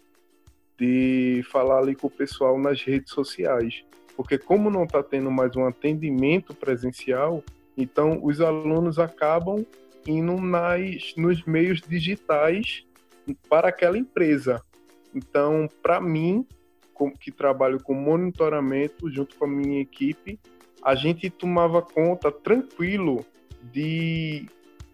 de 0.77 1.43
falar 1.51 1.79
ali 1.79 1.95
com 1.95 2.07
o 2.07 2.11
pessoal 2.11 2.57
nas 2.59 2.81
redes 2.83 3.13
sociais. 3.13 3.83
Porque 4.15 4.37
como 4.37 4.69
não 4.69 4.83
está 4.83 5.01
tendo 5.01 5.31
mais 5.31 5.55
um 5.55 5.65
atendimento 5.65 6.53
presencial, 6.53 7.43
então 7.77 8.19
os 8.23 8.41
alunos 8.41 8.99
acabam 8.99 9.65
indo 10.07 10.35
nas, 10.37 11.13
nos 11.15 11.43
meios 11.45 11.81
digitais 11.81 12.85
para 13.47 13.69
aquela 13.69 13.97
empresa. 13.97 14.61
Então, 15.13 15.67
para 15.81 16.01
mim, 16.01 16.45
que 17.19 17.31
trabalho 17.31 17.81
com 17.81 17.93
monitoramento 17.93 19.09
junto 19.09 19.35
com 19.35 19.45
a 19.45 19.47
minha 19.47 19.81
equipe, 19.81 20.39
a 20.83 20.95
gente 20.95 21.29
tomava 21.29 21.81
conta 21.81 22.31
tranquilo 22.31 23.25
de 23.71 24.47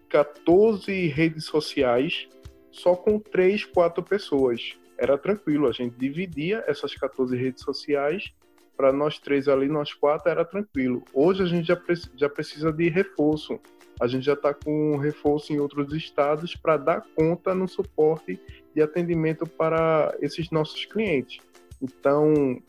14 0.08 1.06
redes 1.08 1.44
sociais 1.44 2.28
só 2.70 2.94
com 2.94 3.18
3, 3.18 3.64
4 3.64 4.02
pessoas. 4.02 4.76
Era 4.96 5.16
tranquilo, 5.16 5.68
a 5.68 5.72
gente 5.72 5.96
dividia 5.96 6.64
essas 6.66 6.94
14 6.94 7.36
redes 7.36 7.62
sociais 7.62 8.32
para 8.78 8.92
nós 8.92 9.18
três 9.18 9.48
ali, 9.48 9.66
nós 9.66 9.92
quatro, 9.92 10.30
era 10.30 10.44
tranquilo. 10.44 11.02
Hoje 11.12 11.42
a 11.42 11.46
gente 11.46 11.66
já, 11.66 11.76
já 12.14 12.28
precisa 12.28 12.72
de 12.72 12.88
reforço. 12.88 13.58
A 14.00 14.06
gente 14.06 14.24
já 14.24 14.34
está 14.34 14.54
com 14.54 14.96
reforço 14.96 15.52
em 15.52 15.58
outros 15.58 15.92
estados 15.92 16.54
para 16.54 16.76
dar 16.76 17.04
conta 17.16 17.52
no 17.52 17.66
suporte 17.66 18.40
de 18.72 18.80
atendimento 18.80 19.44
para 19.44 20.16
esses 20.20 20.52
nossos 20.52 20.84
clientes. 20.84 21.38
Então, 21.82 22.62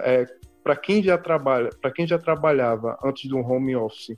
é, 0.00 0.26
para 0.62 0.76
quem 0.76 1.02
já 1.02 1.16
trabalha, 1.16 1.70
para 1.80 1.90
quem 1.90 2.06
já 2.06 2.18
trabalhava 2.18 2.98
antes 3.02 3.26
do 3.30 3.38
home 3.38 3.74
office 3.74 4.14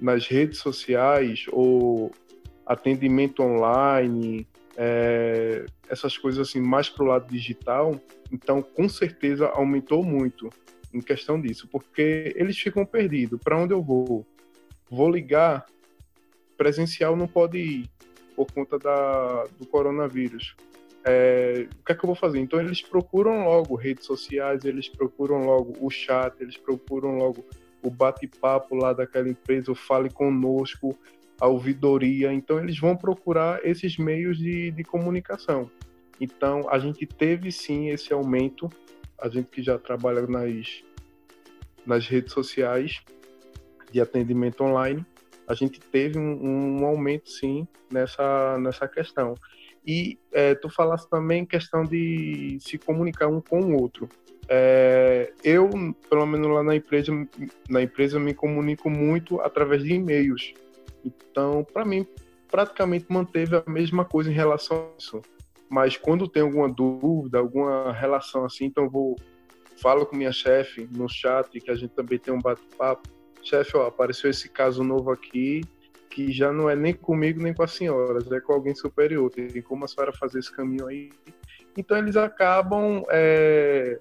nas 0.00 0.26
redes 0.26 0.58
sociais 0.58 1.46
ou 1.50 2.12
atendimento 2.66 3.42
online, 3.42 4.46
é, 4.76 5.64
essas 5.88 6.16
coisas 6.16 6.48
assim 6.48 6.60
mais 6.60 6.88
para 6.88 7.04
o 7.04 7.06
lado 7.06 7.30
digital, 7.30 8.00
então 8.30 8.62
com 8.62 8.88
certeza 8.88 9.46
aumentou 9.48 10.04
muito 10.04 10.50
em 10.92 11.00
questão 11.00 11.40
disso, 11.40 11.68
porque 11.68 12.32
eles 12.36 12.58
ficam 12.58 12.84
perdidos. 12.84 13.40
Para 13.42 13.58
onde 13.58 13.74
eu 13.74 13.82
vou? 13.82 14.24
Vou 14.90 15.10
ligar, 15.10 15.66
presencial 16.56 17.16
não 17.16 17.26
pode 17.26 17.58
ir 17.58 17.90
por 18.34 18.50
conta 18.52 18.78
da, 18.78 19.44
do 19.58 19.66
coronavírus. 19.66 20.54
É, 21.04 21.66
o 21.80 21.84
que 21.84 21.92
é 21.92 21.94
que 21.94 22.04
eu 22.04 22.06
vou 22.06 22.14
fazer? 22.14 22.38
Então 22.38 22.60
eles 22.60 22.80
procuram 22.80 23.44
logo 23.44 23.74
redes 23.74 24.06
sociais, 24.06 24.64
eles 24.64 24.88
procuram 24.88 25.44
logo 25.44 25.74
o 25.80 25.90
chat, 25.90 26.34
eles 26.40 26.56
procuram 26.56 27.16
logo 27.16 27.44
o 27.82 27.90
bate-papo 27.90 28.74
lá 28.74 28.92
daquela 28.92 29.28
empresa, 29.28 29.70
o 29.70 29.74
fale 29.74 30.10
conosco, 30.10 30.96
a 31.40 31.46
ouvidoria. 31.46 32.32
Então, 32.32 32.58
eles 32.58 32.78
vão 32.78 32.96
procurar 32.96 33.64
esses 33.64 33.96
meios 33.96 34.38
de, 34.38 34.70
de 34.70 34.84
comunicação. 34.84 35.70
Então, 36.20 36.68
a 36.68 36.78
gente 36.78 37.06
teve 37.06 37.52
sim 37.52 37.88
esse 37.88 38.12
aumento, 38.12 38.68
a 39.20 39.28
gente 39.28 39.46
que 39.46 39.62
já 39.62 39.78
trabalha 39.78 40.26
nas, 40.26 40.82
nas 41.86 42.06
redes 42.06 42.32
sociais, 42.32 43.00
de 43.90 44.00
atendimento 44.00 44.62
online, 44.62 45.04
a 45.46 45.54
gente 45.54 45.80
teve 45.80 46.18
um, 46.18 46.80
um 46.80 46.86
aumento 46.86 47.30
sim 47.30 47.66
nessa, 47.90 48.58
nessa 48.58 48.86
questão. 48.86 49.34
E 49.86 50.18
é, 50.32 50.54
tu 50.54 50.68
falaste 50.68 51.08
também 51.08 51.46
questão 51.46 51.82
de 51.84 52.58
se 52.60 52.76
comunicar 52.76 53.28
um 53.28 53.40
com 53.40 53.60
o 53.60 53.80
outro. 53.80 54.08
É, 54.48 55.32
eu, 55.44 55.68
pelo 56.08 56.26
menos 56.26 56.48
lá 56.48 56.62
na 56.62 56.74
empresa, 56.74 57.12
na 57.68 57.82
empresa 57.82 58.18
me 58.18 58.32
comunico 58.32 58.88
muito 58.88 59.40
através 59.40 59.82
de 59.82 59.94
e-mails. 59.94 60.54
Então, 61.04 61.66
para 61.72 61.84
mim, 61.84 62.06
praticamente 62.50 63.06
manteve 63.08 63.56
a 63.56 63.62
mesma 63.66 64.04
coisa 64.04 64.30
em 64.30 64.34
relação 64.34 64.78
a 64.78 64.98
isso. 64.98 65.22
Mas 65.68 65.96
quando 65.96 66.26
tem 66.26 66.42
alguma 66.42 66.68
dúvida, 66.68 67.38
alguma 67.38 67.92
relação 67.92 68.44
assim, 68.44 68.64
então 68.66 68.84
eu 68.84 68.90
vou 68.90 69.16
falo 69.80 70.04
com 70.06 70.16
minha 70.16 70.32
chefe 70.32 70.88
no 70.90 71.08
chat, 71.08 71.48
que 71.60 71.70
a 71.70 71.74
gente 71.74 71.90
também 71.90 72.18
tem 72.18 72.34
um 72.34 72.40
bate-papo. 72.40 73.08
Chefe, 73.42 73.76
ó, 73.76 73.86
apareceu 73.86 74.28
esse 74.28 74.48
caso 74.48 74.82
novo 74.82 75.12
aqui, 75.12 75.62
que 76.10 76.32
já 76.32 76.52
não 76.52 76.68
é 76.68 76.74
nem 76.74 76.92
comigo 76.92 77.40
nem 77.40 77.54
com 77.54 77.62
as 77.62 77.72
senhoras, 77.72 78.30
é 78.32 78.40
com 78.40 78.52
alguém 78.52 78.74
superior. 78.74 79.30
Tem 79.30 79.62
como 79.62 79.84
a 79.84 79.88
senhora 79.88 80.12
fazer 80.12 80.40
esse 80.40 80.50
caminho 80.50 80.86
aí? 80.86 81.10
Então 81.76 81.96
eles 81.96 82.16
acabam 82.16 83.04
é, 83.10 83.98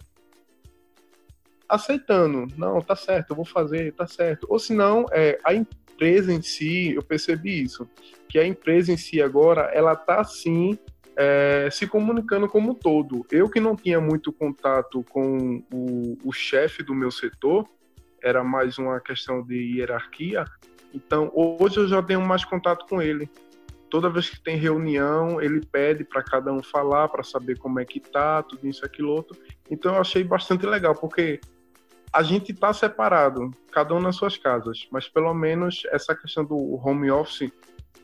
aceitando. 1.68 2.48
Não, 2.58 2.82
tá 2.82 2.96
certo, 2.96 3.32
eu 3.32 3.36
vou 3.36 3.46
fazer, 3.46 3.94
tá 3.94 4.08
certo. 4.08 4.48
Ou 4.50 4.60
senão, 4.60 5.06
é, 5.12 5.40
a 5.44 5.54
empresa 5.54 6.32
em 6.32 6.42
si, 6.42 6.94
eu 6.94 7.04
percebi 7.04 7.64
isso, 7.64 7.90
que 8.30 8.38
a 8.40 8.46
empresa 8.46 8.92
em 8.92 8.98
si 8.98 9.22
agora, 9.22 9.72
ela 9.74 9.96
tá 9.96 10.24
sim 10.24 10.78
é, 11.16 11.68
se 11.72 11.88
comunicando 11.88 12.48
como 12.48 12.72
um 12.72 12.76
todo. 12.76 13.26
Eu 13.32 13.50
que 13.50 13.60
não 13.60 13.76
tinha 13.76 14.00
muito 14.00 14.32
contato 14.32 15.04
com 15.10 15.64
o, 15.74 16.18
o 16.24 16.32
chefe 16.32 16.84
do 16.84 16.94
meu 16.94 17.10
setor, 17.10 17.68
era 18.22 18.44
mais 18.44 18.78
uma 18.78 19.00
questão 19.00 19.42
de 19.42 19.56
hierarquia. 19.56 20.46
Então, 20.94 21.32
hoje 21.34 21.78
eu 21.78 21.88
já 21.88 22.02
tenho 22.04 22.22
mais 22.22 22.46
contato 22.46 22.86
com 22.88 23.02
ele. 23.02 23.30
Toda 23.90 24.10
vez 24.10 24.30
que 24.30 24.44
tem 24.44 24.58
reunião, 24.58 25.42
ele 25.42 25.66
pede 25.66 26.04
para 26.04 26.22
cada 26.22 26.52
um 26.52 26.62
falar, 26.62 27.08
para 27.08 27.24
saber 27.24 27.58
como 27.58 27.80
é 27.80 27.86
que 27.86 28.00
tá, 28.00 28.44
tudo 28.44 28.68
isso, 28.68 28.86
aquilo 28.86 29.12
outro. 29.12 29.38
Então, 29.72 29.96
eu 29.96 30.02
achei 30.02 30.24
bastante 30.24 30.66
legal, 30.66 30.94
porque 30.94 31.40
a 32.12 32.24
gente 32.24 32.52
está 32.52 32.74
separado, 32.74 33.52
cada 33.72 33.94
um 33.94 34.00
nas 34.00 34.16
suas 34.16 34.38
casas, 34.38 34.88
mas 34.92 35.08
pelo 35.08 35.34
menos 35.34 35.84
essa 35.92 36.16
questão 36.16 36.44
do 36.44 36.76
home 36.76 37.12
office 37.12 37.52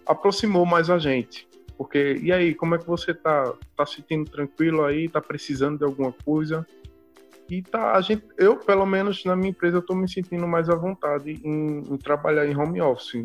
aproximou 0.06 0.66
mais 0.66 0.90
a 0.90 0.98
gente. 0.98 1.48
Porque, 1.78 2.20
e 2.22 2.32
aí, 2.32 2.54
como 2.54 2.76
é 2.76 2.78
que 2.78 2.86
você 2.86 3.14
tá? 3.14 3.54
Tá 3.76 3.86
se 3.86 3.96
sentindo 3.96 4.30
tranquilo 4.30 4.84
aí? 4.84 5.10
Tá 5.10 5.20
precisando 5.20 5.80
de 5.80 5.84
alguma 5.84 6.12
coisa? 6.12 6.66
E 7.50 7.62
tá, 7.62 7.94
a 7.94 8.02
gente, 8.02 8.24
eu, 8.38 8.58
pelo 8.58 8.86
menos 8.86 9.26
na 9.26 9.36
minha 9.36 9.50
empresa, 9.50 9.78
eu 9.78 9.82
tô 9.82 9.96
me 9.96 10.10
sentindo 10.10 10.48
mais 10.48 10.70
à 10.70 10.76
vontade 10.76 11.42
em, 11.44 11.80
em 11.80 11.98
trabalhar 11.98 12.46
em 12.46 12.56
home 12.56 12.82
office. 12.82 13.16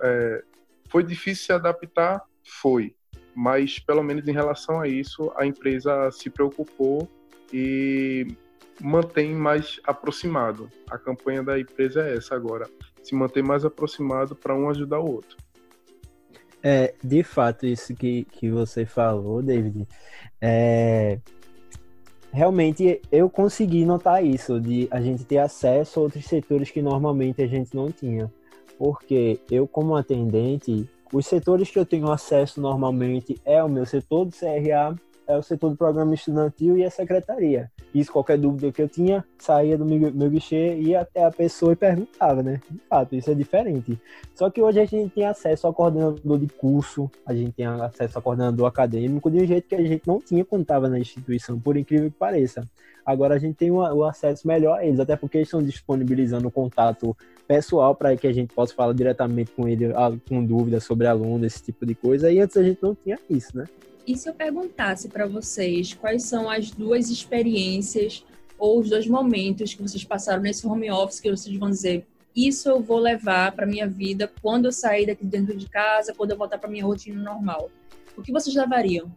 É, 0.00 0.42
foi 0.88 1.02
difícil 1.02 1.46
se 1.46 1.52
adaptar? 1.52 2.22
Foi. 2.42 2.94
Mas, 3.34 3.78
pelo 3.78 4.02
menos 4.02 4.26
em 4.26 4.32
relação 4.32 4.80
a 4.80 4.88
isso, 4.88 5.32
a 5.36 5.46
empresa 5.46 6.10
se 6.10 6.30
preocupou 6.30 7.08
e 7.52 8.26
mantém 8.80 9.34
mais 9.34 9.80
aproximado. 9.84 10.70
A 10.90 10.98
campanha 10.98 11.42
da 11.42 11.58
empresa 11.58 12.02
é 12.02 12.16
essa 12.16 12.34
agora. 12.34 12.68
Se 13.02 13.14
manter 13.14 13.42
mais 13.42 13.64
aproximado 13.64 14.34
para 14.34 14.54
um 14.54 14.68
ajudar 14.70 15.00
o 15.00 15.10
outro. 15.10 15.36
É, 16.62 16.94
de 17.02 17.22
fato, 17.22 17.66
isso 17.66 17.94
que, 17.94 18.24
que 18.24 18.50
você 18.50 18.84
falou, 18.84 19.42
David, 19.42 19.88
é, 20.40 21.18
realmente 22.32 23.00
eu 23.10 23.30
consegui 23.30 23.84
notar 23.84 24.24
isso, 24.24 24.60
de 24.60 24.86
a 24.90 25.00
gente 25.00 25.24
ter 25.24 25.38
acesso 25.38 25.98
a 25.98 26.02
outros 26.02 26.24
setores 26.26 26.70
que 26.70 26.82
normalmente 26.82 27.42
a 27.42 27.46
gente 27.46 27.74
não 27.74 27.90
tinha. 27.90 28.30
Porque 28.78 29.40
eu, 29.50 29.66
como 29.66 29.96
atendente, 29.96 30.88
os 31.12 31.26
setores 31.26 31.70
que 31.70 31.78
eu 31.78 31.86
tenho 31.86 32.10
acesso 32.10 32.60
normalmente 32.60 33.40
é 33.44 33.62
o 33.62 33.68
meu 33.68 33.84
setor 33.84 34.26
do 34.26 34.32
CRA, 34.32 34.94
é 35.26 35.36
o 35.36 35.42
setor 35.42 35.70
do 35.70 35.76
programa 35.76 36.14
estudantil 36.14 36.76
e 36.76 36.84
a 36.84 36.90
secretaria. 36.90 37.70
Isso, 37.94 38.12
qualquer 38.12 38.38
dúvida 38.38 38.70
que 38.70 38.80
eu 38.80 38.88
tinha, 38.88 39.24
saía 39.38 39.76
do 39.76 39.84
meu, 39.84 40.12
meu 40.12 40.30
guichê, 40.30 40.78
ia 40.78 41.00
até 41.00 41.24
a 41.24 41.30
pessoa 41.30 41.72
e 41.72 41.76
perguntava, 41.76 42.42
né? 42.42 42.60
De 42.70 42.78
fato, 42.88 43.16
isso 43.16 43.30
é 43.30 43.34
diferente. 43.34 43.98
Só 44.34 44.48
que 44.48 44.62
hoje 44.62 44.80
a 44.80 44.84
gente 44.84 45.12
tem 45.12 45.26
acesso 45.26 45.66
ao 45.66 45.74
coordenador 45.74 46.38
de 46.38 46.46
curso, 46.46 47.10
a 47.26 47.34
gente 47.34 47.52
tem 47.52 47.66
acesso 47.66 48.16
ao 48.16 48.22
coordenador 48.22 48.66
acadêmico 48.66 49.30
de 49.30 49.42
um 49.42 49.46
jeito 49.46 49.68
que 49.68 49.74
a 49.74 49.82
gente 49.82 50.02
não 50.06 50.20
tinha 50.20 50.44
quando 50.44 50.62
estava 50.62 50.88
na 50.88 50.98
instituição, 50.98 51.58
por 51.58 51.76
incrível 51.76 52.10
que 52.10 52.16
pareça. 52.16 52.62
Agora 53.04 53.34
a 53.34 53.38
gente 53.38 53.56
tem 53.56 53.70
o 53.70 54.04
acesso 54.04 54.46
melhor 54.46 54.78
a 54.78 54.86
eles, 54.86 55.00
até 55.00 55.16
porque 55.16 55.38
eles 55.38 55.48
estão 55.48 55.62
disponibilizando 55.62 56.46
o 56.46 56.50
contato 56.50 57.16
pessoal 57.48 57.94
para 57.94 58.16
que 58.16 58.26
a 58.26 58.32
gente 58.32 58.54
possa 58.54 58.72
falar 58.72 58.92
diretamente 58.92 59.50
com 59.50 59.66
ele, 59.66 59.86
com 60.28 60.44
dúvidas 60.44 60.84
sobre 60.84 61.08
aluno, 61.08 61.44
esse 61.44 61.60
tipo 61.60 61.84
de 61.84 61.94
coisa. 61.94 62.30
E 62.30 62.38
antes 62.38 62.56
a 62.56 62.62
gente 62.62 62.80
não 62.80 62.94
tinha 62.94 63.18
isso, 63.28 63.56
né? 63.56 63.64
E 64.06 64.16
se 64.16 64.28
eu 64.28 64.34
perguntasse 64.34 65.08
para 65.08 65.26
vocês 65.26 65.94
quais 65.94 66.24
são 66.24 66.48
as 66.48 66.70
duas 66.70 67.10
experiências 67.10 68.24
ou 68.58 68.80
os 68.80 68.90
dois 68.90 69.06
momentos 69.06 69.74
que 69.74 69.82
vocês 69.82 70.04
passaram 70.04 70.42
nesse 70.42 70.66
home 70.66 70.90
office 70.90 71.20
que 71.20 71.30
vocês 71.30 71.56
vão 71.56 71.70
dizer, 71.70 72.06
isso 72.34 72.68
eu 72.68 72.80
vou 72.80 72.98
levar 72.98 73.52
para 73.52 73.66
minha 73.66 73.88
vida 73.88 74.30
quando 74.40 74.66
eu 74.66 74.72
sair 74.72 75.06
daqui 75.06 75.24
dentro 75.24 75.56
de 75.56 75.68
casa, 75.68 76.14
quando 76.14 76.30
eu 76.30 76.36
voltar 76.36 76.58
para 76.58 76.70
minha 76.70 76.84
rotina 76.84 77.20
normal. 77.22 77.70
O 78.16 78.22
que 78.22 78.32
vocês 78.32 78.54
levariam? 78.54 79.10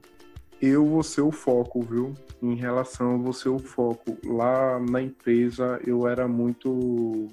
Eu 0.62 0.86
vou 0.86 1.04
ser 1.04 1.22
o 1.22 1.32
foco, 1.32 1.82
viu? 1.82 2.13
Em 2.41 2.56
relação, 2.56 3.22
vou 3.22 3.34
ser 3.34 3.50
o 3.50 3.60
foco. 3.60 4.17
Lá 4.24 4.80
na 4.80 5.02
empresa 5.02 5.80
eu 5.86 6.08
era 6.08 6.28
muito 6.28 7.28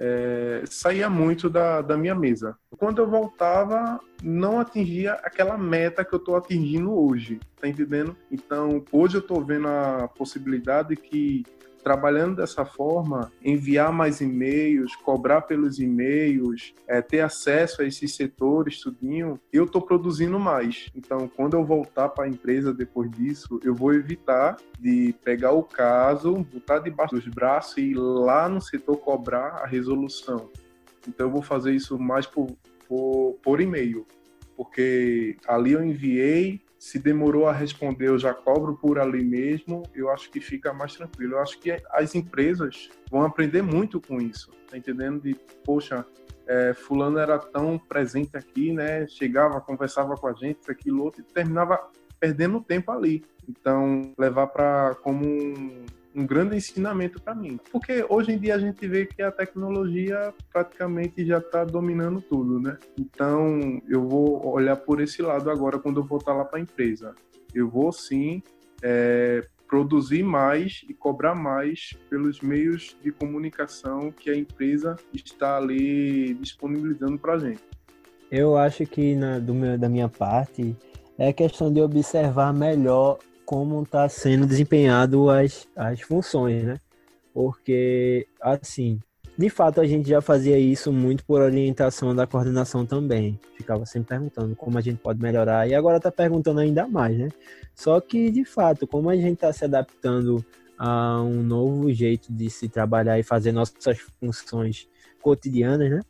é, 0.00 0.62
saía 0.66 1.10
muito 1.10 1.50
da, 1.50 1.82
da 1.82 1.96
minha 1.96 2.14
mesa. 2.14 2.56
Quando 2.78 3.02
eu 3.02 3.06
voltava, 3.06 4.00
não 4.22 4.58
atingia 4.58 5.12
aquela 5.22 5.58
meta 5.58 6.02
que 6.02 6.14
eu 6.14 6.18
estou 6.18 6.36
atingindo 6.36 6.90
hoje, 6.90 7.38
tá 7.60 7.68
entendendo? 7.68 8.16
Então, 8.32 8.82
hoje 8.90 9.18
eu 9.18 9.20
estou 9.20 9.44
vendo 9.44 9.68
a 9.68 10.08
possibilidade 10.08 10.96
que 10.96 11.44
trabalhando 11.82 12.36
dessa 12.36 12.64
forma, 12.64 13.32
enviar 13.42 13.92
mais 13.92 14.20
e-mails, 14.20 14.94
cobrar 14.96 15.42
pelos 15.42 15.78
e-mails, 15.78 16.74
é, 16.86 17.00
ter 17.00 17.20
acesso 17.20 17.82
a 17.82 17.84
esses 17.84 18.14
setores, 18.14 18.80
tudinho, 18.80 19.40
eu 19.52 19.64
estou 19.64 19.82
produzindo 19.82 20.38
mais. 20.38 20.90
Então, 20.94 21.28
quando 21.28 21.54
eu 21.54 21.64
voltar 21.64 22.08
para 22.10 22.24
a 22.24 22.28
empresa 22.28 22.72
depois 22.72 23.10
disso, 23.10 23.60
eu 23.64 23.74
vou 23.74 23.94
evitar 23.94 24.56
de 24.78 25.14
pegar 25.24 25.52
o 25.52 25.62
caso, 25.62 26.34
botar 26.52 26.78
debaixo 26.78 27.14
dos 27.14 27.26
braços 27.26 27.76
e 27.78 27.90
ir 27.90 27.94
lá 27.94 28.48
no 28.48 28.60
setor 28.60 28.96
cobrar 28.98 29.60
a 29.62 29.66
resolução. 29.66 30.50
Então, 31.08 31.26
eu 31.26 31.30
vou 31.30 31.42
fazer 31.42 31.74
isso 31.74 31.98
mais 31.98 32.26
por, 32.26 32.46
por, 32.86 33.38
por 33.42 33.60
e-mail, 33.60 34.06
porque 34.56 35.36
ali 35.46 35.72
eu 35.72 35.82
enviei, 35.82 36.60
se 36.80 36.98
demorou 36.98 37.46
a 37.46 37.52
responder, 37.52 38.08
eu 38.08 38.18
já 38.18 38.32
cobro 38.32 38.74
por 38.74 38.98
ali 38.98 39.22
mesmo, 39.22 39.82
eu 39.94 40.08
acho 40.10 40.30
que 40.30 40.40
fica 40.40 40.72
mais 40.72 40.96
tranquilo. 40.96 41.34
Eu 41.34 41.40
acho 41.40 41.60
que 41.60 41.70
as 41.90 42.14
empresas 42.14 42.88
vão 43.10 43.22
aprender 43.22 43.60
muito 43.60 44.00
com 44.00 44.18
isso, 44.18 44.50
tá 44.66 44.78
entendendo? 44.78 45.20
De, 45.20 45.34
poxa, 45.62 46.06
é, 46.46 46.72
fulano 46.72 47.18
era 47.18 47.38
tão 47.38 47.78
presente 47.78 48.34
aqui, 48.34 48.72
né? 48.72 49.06
Chegava, 49.06 49.60
conversava 49.60 50.14
com 50.14 50.26
a 50.26 50.32
gente, 50.32 50.70
aquilo 50.70 51.04
outro, 51.04 51.20
e 51.20 51.24
terminava 51.24 51.78
perdendo 52.18 52.62
tempo 52.62 52.90
ali. 52.90 53.22
Então, 53.46 54.14
levar 54.16 54.46
para 54.46 54.94
como 55.02 55.22
um, 55.22 55.84
um 56.14 56.26
grande 56.26 56.56
ensinamento 56.56 57.20
para 57.20 57.34
mim. 57.34 57.58
Porque 57.70 58.04
hoje 58.08 58.32
em 58.32 58.38
dia 58.38 58.54
a 58.54 58.58
gente 58.58 58.86
vê 58.86 59.06
que 59.06 59.22
a 59.22 59.30
tecnologia 59.30 60.34
praticamente 60.52 61.24
já 61.24 61.38
está 61.38 61.64
dominando 61.64 62.20
tudo, 62.20 62.60
né? 62.60 62.76
Então 62.98 63.80
eu 63.88 64.06
vou 64.06 64.46
olhar 64.46 64.76
por 64.76 65.00
esse 65.00 65.22
lado 65.22 65.50
agora 65.50 65.78
quando 65.78 66.00
eu 66.00 66.04
voltar 66.04 66.34
lá 66.34 66.44
para 66.44 66.58
a 66.58 66.62
empresa. 66.62 67.14
Eu 67.54 67.68
vou 67.68 67.92
sim 67.92 68.42
é, 68.82 69.46
produzir 69.68 70.24
mais 70.24 70.84
e 70.88 70.94
cobrar 70.94 71.34
mais 71.34 71.96
pelos 72.08 72.40
meios 72.40 72.96
de 73.02 73.12
comunicação 73.12 74.10
que 74.10 74.28
a 74.28 74.36
empresa 74.36 74.96
está 75.14 75.56
ali 75.56 76.34
disponibilizando 76.34 77.18
para 77.18 77.34
a 77.34 77.38
gente. 77.38 77.62
Eu 78.30 78.56
acho 78.56 78.84
que 78.86 79.14
na, 79.14 79.38
meu, 79.38 79.78
da 79.78 79.88
minha 79.88 80.08
parte 80.08 80.76
é 81.16 81.32
questão 81.32 81.72
de 81.72 81.80
observar 81.80 82.52
melhor 82.52 83.18
como 83.50 83.82
está 83.82 84.08
sendo 84.08 84.46
desempenhado 84.46 85.28
as, 85.28 85.66
as 85.74 86.00
funções, 86.02 86.62
né? 86.62 86.78
Porque, 87.34 88.28
assim, 88.40 89.00
de 89.36 89.50
fato 89.50 89.80
a 89.80 89.86
gente 89.88 90.08
já 90.08 90.20
fazia 90.20 90.56
isso 90.56 90.92
muito 90.92 91.24
por 91.24 91.40
orientação 91.42 92.14
da 92.14 92.28
coordenação 92.28 92.86
também. 92.86 93.40
Ficava 93.56 93.84
sempre 93.86 94.10
perguntando 94.10 94.54
como 94.54 94.78
a 94.78 94.80
gente 94.80 94.98
pode 94.98 95.20
melhorar 95.20 95.68
e 95.68 95.74
agora 95.74 95.96
está 95.96 96.12
perguntando 96.12 96.60
ainda 96.60 96.86
mais, 96.86 97.18
né? 97.18 97.28
Só 97.74 98.00
que, 98.00 98.30
de 98.30 98.44
fato, 98.44 98.86
como 98.86 99.10
a 99.10 99.16
gente 99.16 99.32
está 99.32 99.52
se 99.52 99.64
adaptando 99.64 100.44
a 100.78 101.20
um 101.20 101.42
novo 101.42 101.92
jeito 101.92 102.32
de 102.32 102.48
se 102.48 102.68
trabalhar 102.68 103.18
e 103.18 103.24
fazer 103.24 103.50
nossas 103.50 103.98
funções 104.20 104.88
cotidianas, 105.20 105.90
né? 105.90 106.00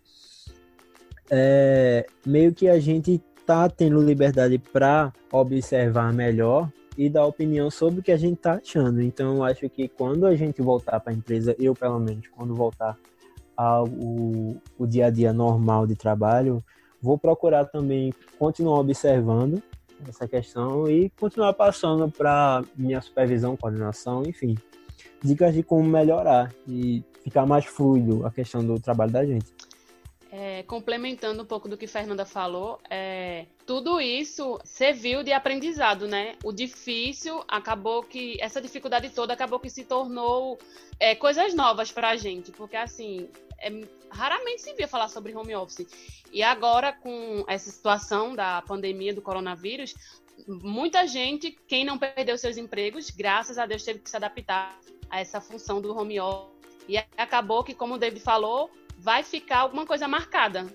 É, 1.31 2.07
meio 2.26 2.53
que 2.53 2.68
a 2.68 2.79
gente 2.79 3.18
tá 3.46 3.66
tendo 3.66 4.03
liberdade 4.03 4.59
para 4.59 5.11
observar 5.33 6.12
melhor 6.12 6.70
e 6.96 7.09
dar 7.09 7.26
opinião 7.26 7.70
sobre 7.70 8.00
o 8.00 8.03
que 8.03 8.12
a 8.12 8.16
gente 8.16 8.37
tá 8.37 8.55
achando. 8.55 9.00
Então, 9.00 9.37
eu 9.37 9.44
acho 9.44 9.68
que 9.68 9.88
quando 9.88 10.26
a 10.26 10.35
gente 10.35 10.61
voltar 10.61 11.00
para 11.00 11.12
a 11.12 11.16
empresa, 11.16 11.55
eu 11.59 11.74
pelo 11.74 11.98
menos, 11.98 12.26
quando 12.29 12.55
voltar 12.55 12.96
ao 13.57 13.87
o, 13.87 14.57
o 14.79 14.87
dia 14.87 15.07
a 15.07 15.11
dia 15.11 15.33
normal 15.33 15.87
de 15.87 15.94
trabalho, 15.94 16.62
vou 17.00 17.18
procurar 17.18 17.64
também 17.66 18.12
continuar 18.38 18.81
observando 18.81 19.62
essa 20.09 20.26
questão 20.26 20.88
e 20.88 21.11
continuar 21.11 21.53
passando 21.53 22.11
para 22.11 22.62
minha 22.76 23.00
supervisão, 23.00 23.57
coordenação, 23.57 24.22
enfim, 24.26 24.57
dicas 25.22 25.55
de 25.55 25.62
como 25.62 25.85
melhorar 25.85 26.53
e 26.66 27.05
ficar 27.22 27.46
mais 27.46 27.66
fluido 27.66 28.26
a 28.26 28.31
questão 28.31 28.64
do 28.64 28.81
trabalho 28.81 29.12
da 29.12 29.24
gente. 29.24 29.53
É, 30.32 30.62
complementando 30.62 31.42
um 31.42 31.44
pouco 31.44 31.68
do 31.68 31.76
que 31.76 31.88
Fernanda 31.88 32.24
falou, 32.24 32.78
é, 32.88 33.46
tudo 33.66 34.00
isso 34.00 34.60
serviu 34.62 35.24
de 35.24 35.32
aprendizado, 35.32 36.06
né? 36.06 36.36
O 36.44 36.52
difícil 36.52 37.42
acabou 37.48 38.04
que 38.04 38.40
essa 38.40 38.60
dificuldade 38.60 39.10
toda 39.10 39.32
acabou 39.32 39.58
que 39.58 39.68
se 39.68 39.84
tornou 39.84 40.56
é, 41.00 41.16
coisas 41.16 41.52
novas 41.52 41.90
para 41.90 42.10
a 42.10 42.16
gente, 42.16 42.52
porque 42.52 42.76
assim 42.76 43.28
é, 43.60 43.70
raramente 44.08 44.62
se 44.62 44.72
via 44.74 44.86
falar 44.86 45.08
sobre 45.08 45.34
home 45.34 45.54
office 45.54 45.86
e 46.32 46.42
agora 46.44 46.92
com 46.92 47.44
essa 47.48 47.68
situação 47.68 48.34
da 48.34 48.62
pandemia 48.62 49.12
do 49.12 49.20
coronavírus, 49.20 49.94
muita 50.46 51.06
gente, 51.06 51.50
quem 51.66 51.84
não 51.84 51.98
perdeu 51.98 52.38
seus 52.38 52.56
empregos, 52.56 53.10
graças 53.10 53.58
a 53.58 53.66
Deus 53.66 53.82
teve 53.82 53.98
que 53.98 54.08
se 54.08 54.16
adaptar 54.16 54.78
a 55.10 55.20
essa 55.20 55.40
função 55.40 55.80
do 55.80 55.96
home 55.96 56.20
office 56.20 56.60
e 56.88 56.96
acabou 57.16 57.62
que, 57.62 57.74
como 57.74 57.94
o 57.94 57.98
David 57.98 58.20
falou, 58.20 58.70
vai 59.00 59.22
ficar 59.22 59.60
alguma 59.60 59.86
coisa 59.86 60.06
marcada. 60.06 60.66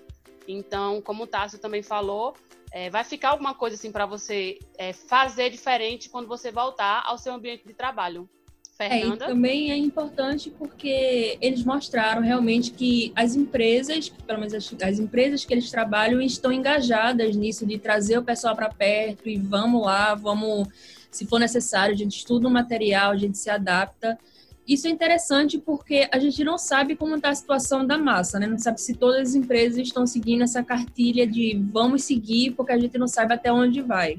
Então, 0.48 1.00
como 1.00 1.24
o 1.24 1.26
Tássio 1.26 1.58
também 1.58 1.82
falou, 1.82 2.34
é, 2.72 2.90
vai 2.90 3.04
ficar 3.04 3.30
alguma 3.30 3.54
coisa 3.54 3.76
assim 3.76 3.92
para 3.92 4.04
você 4.04 4.58
é, 4.76 4.92
fazer 4.92 5.50
diferente 5.50 6.08
quando 6.08 6.26
você 6.26 6.50
voltar 6.50 7.02
ao 7.06 7.18
seu 7.18 7.32
ambiente 7.32 7.66
de 7.66 7.72
trabalho. 7.72 8.28
Fernanda? 8.76 9.24
É, 9.24 9.28
também 9.28 9.70
é 9.70 9.76
importante 9.76 10.50
porque 10.50 11.38
eles 11.40 11.64
mostraram 11.64 12.20
realmente 12.20 12.72
que 12.72 13.10
as 13.16 13.34
empresas, 13.34 14.10
pelo 14.10 14.38
menos 14.38 14.52
as, 14.52 14.74
as 14.82 14.98
empresas 14.98 15.44
que 15.44 15.54
eles 15.54 15.70
trabalham, 15.70 16.20
estão 16.20 16.52
engajadas 16.52 17.34
nisso 17.34 17.64
de 17.64 17.78
trazer 17.78 18.18
o 18.18 18.22
pessoal 18.22 18.54
para 18.54 18.68
perto 18.68 19.28
e 19.28 19.38
vamos 19.38 19.82
lá, 19.82 20.14
vamos, 20.14 20.68
se 21.10 21.26
for 21.26 21.38
necessário, 21.38 21.94
a 21.94 21.96
gente 21.96 22.18
estuda 22.18 22.46
o 22.46 22.50
material, 22.50 23.12
a 23.12 23.16
gente 23.16 23.38
se 23.38 23.48
adapta. 23.48 24.18
Isso 24.66 24.88
é 24.88 24.90
interessante 24.90 25.58
porque 25.58 26.08
a 26.10 26.18
gente 26.18 26.42
não 26.42 26.58
sabe 26.58 26.96
como 26.96 27.14
está 27.14 27.28
a 27.28 27.34
situação 27.34 27.86
da 27.86 27.96
massa, 27.96 28.38
né? 28.38 28.46
Não 28.48 28.58
sabe 28.58 28.80
se 28.80 28.94
todas 28.94 29.28
as 29.28 29.34
empresas 29.36 29.78
estão 29.78 30.06
seguindo 30.06 30.42
essa 30.42 30.62
cartilha 30.62 31.24
de 31.26 31.62
vamos 31.72 32.02
seguir, 32.02 32.50
porque 32.52 32.72
a 32.72 32.78
gente 32.78 32.98
não 32.98 33.06
sabe 33.06 33.34
até 33.34 33.52
onde 33.52 33.80
vai. 33.80 34.18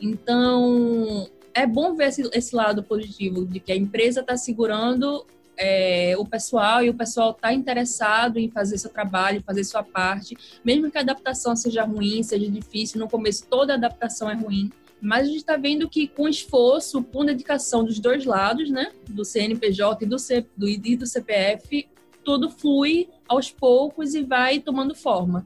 Então, 0.00 1.26
é 1.54 1.66
bom 1.66 1.94
ver 1.94 2.08
esse, 2.08 2.28
esse 2.34 2.54
lado 2.54 2.82
positivo 2.82 3.46
de 3.46 3.60
que 3.60 3.72
a 3.72 3.76
empresa 3.76 4.20
está 4.20 4.36
segurando 4.36 5.24
é, 5.56 6.14
o 6.18 6.26
pessoal 6.26 6.84
e 6.84 6.90
o 6.90 6.94
pessoal 6.94 7.30
está 7.30 7.52
interessado 7.52 8.38
em 8.38 8.50
fazer 8.50 8.76
seu 8.76 8.90
trabalho, 8.90 9.42
fazer 9.42 9.64
sua 9.64 9.82
parte, 9.82 10.36
mesmo 10.62 10.90
que 10.90 10.98
a 10.98 11.00
adaptação 11.02 11.56
seja 11.56 11.84
ruim, 11.84 12.22
seja 12.22 12.50
difícil. 12.50 13.00
No 13.00 13.08
começo, 13.08 13.46
toda 13.48 13.74
adaptação 13.74 14.28
é 14.28 14.34
ruim 14.34 14.70
mas 15.02 15.22
a 15.22 15.26
gente 15.26 15.38
está 15.38 15.56
vendo 15.56 15.88
que 15.88 16.06
com 16.06 16.28
esforço, 16.28 17.02
com 17.02 17.24
dedicação 17.24 17.84
dos 17.84 17.98
dois 17.98 18.24
lados, 18.24 18.70
né, 18.70 18.92
do 19.08 19.24
CNPJ 19.24 20.04
e 20.04 20.08
do, 20.08 20.16
C, 20.16 20.46
do, 20.56 20.68
e 20.68 20.96
do 20.96 21.04
CPF, 21.04 21.88
tudo 22.24 22.48
flui 22.48 23.08
aos 23.26 23.50
poucos 23.50 24.14
e 24.14 24.22
vai 24.22 24.60
tomando 24.60 24.94
forma. 24.94 25.44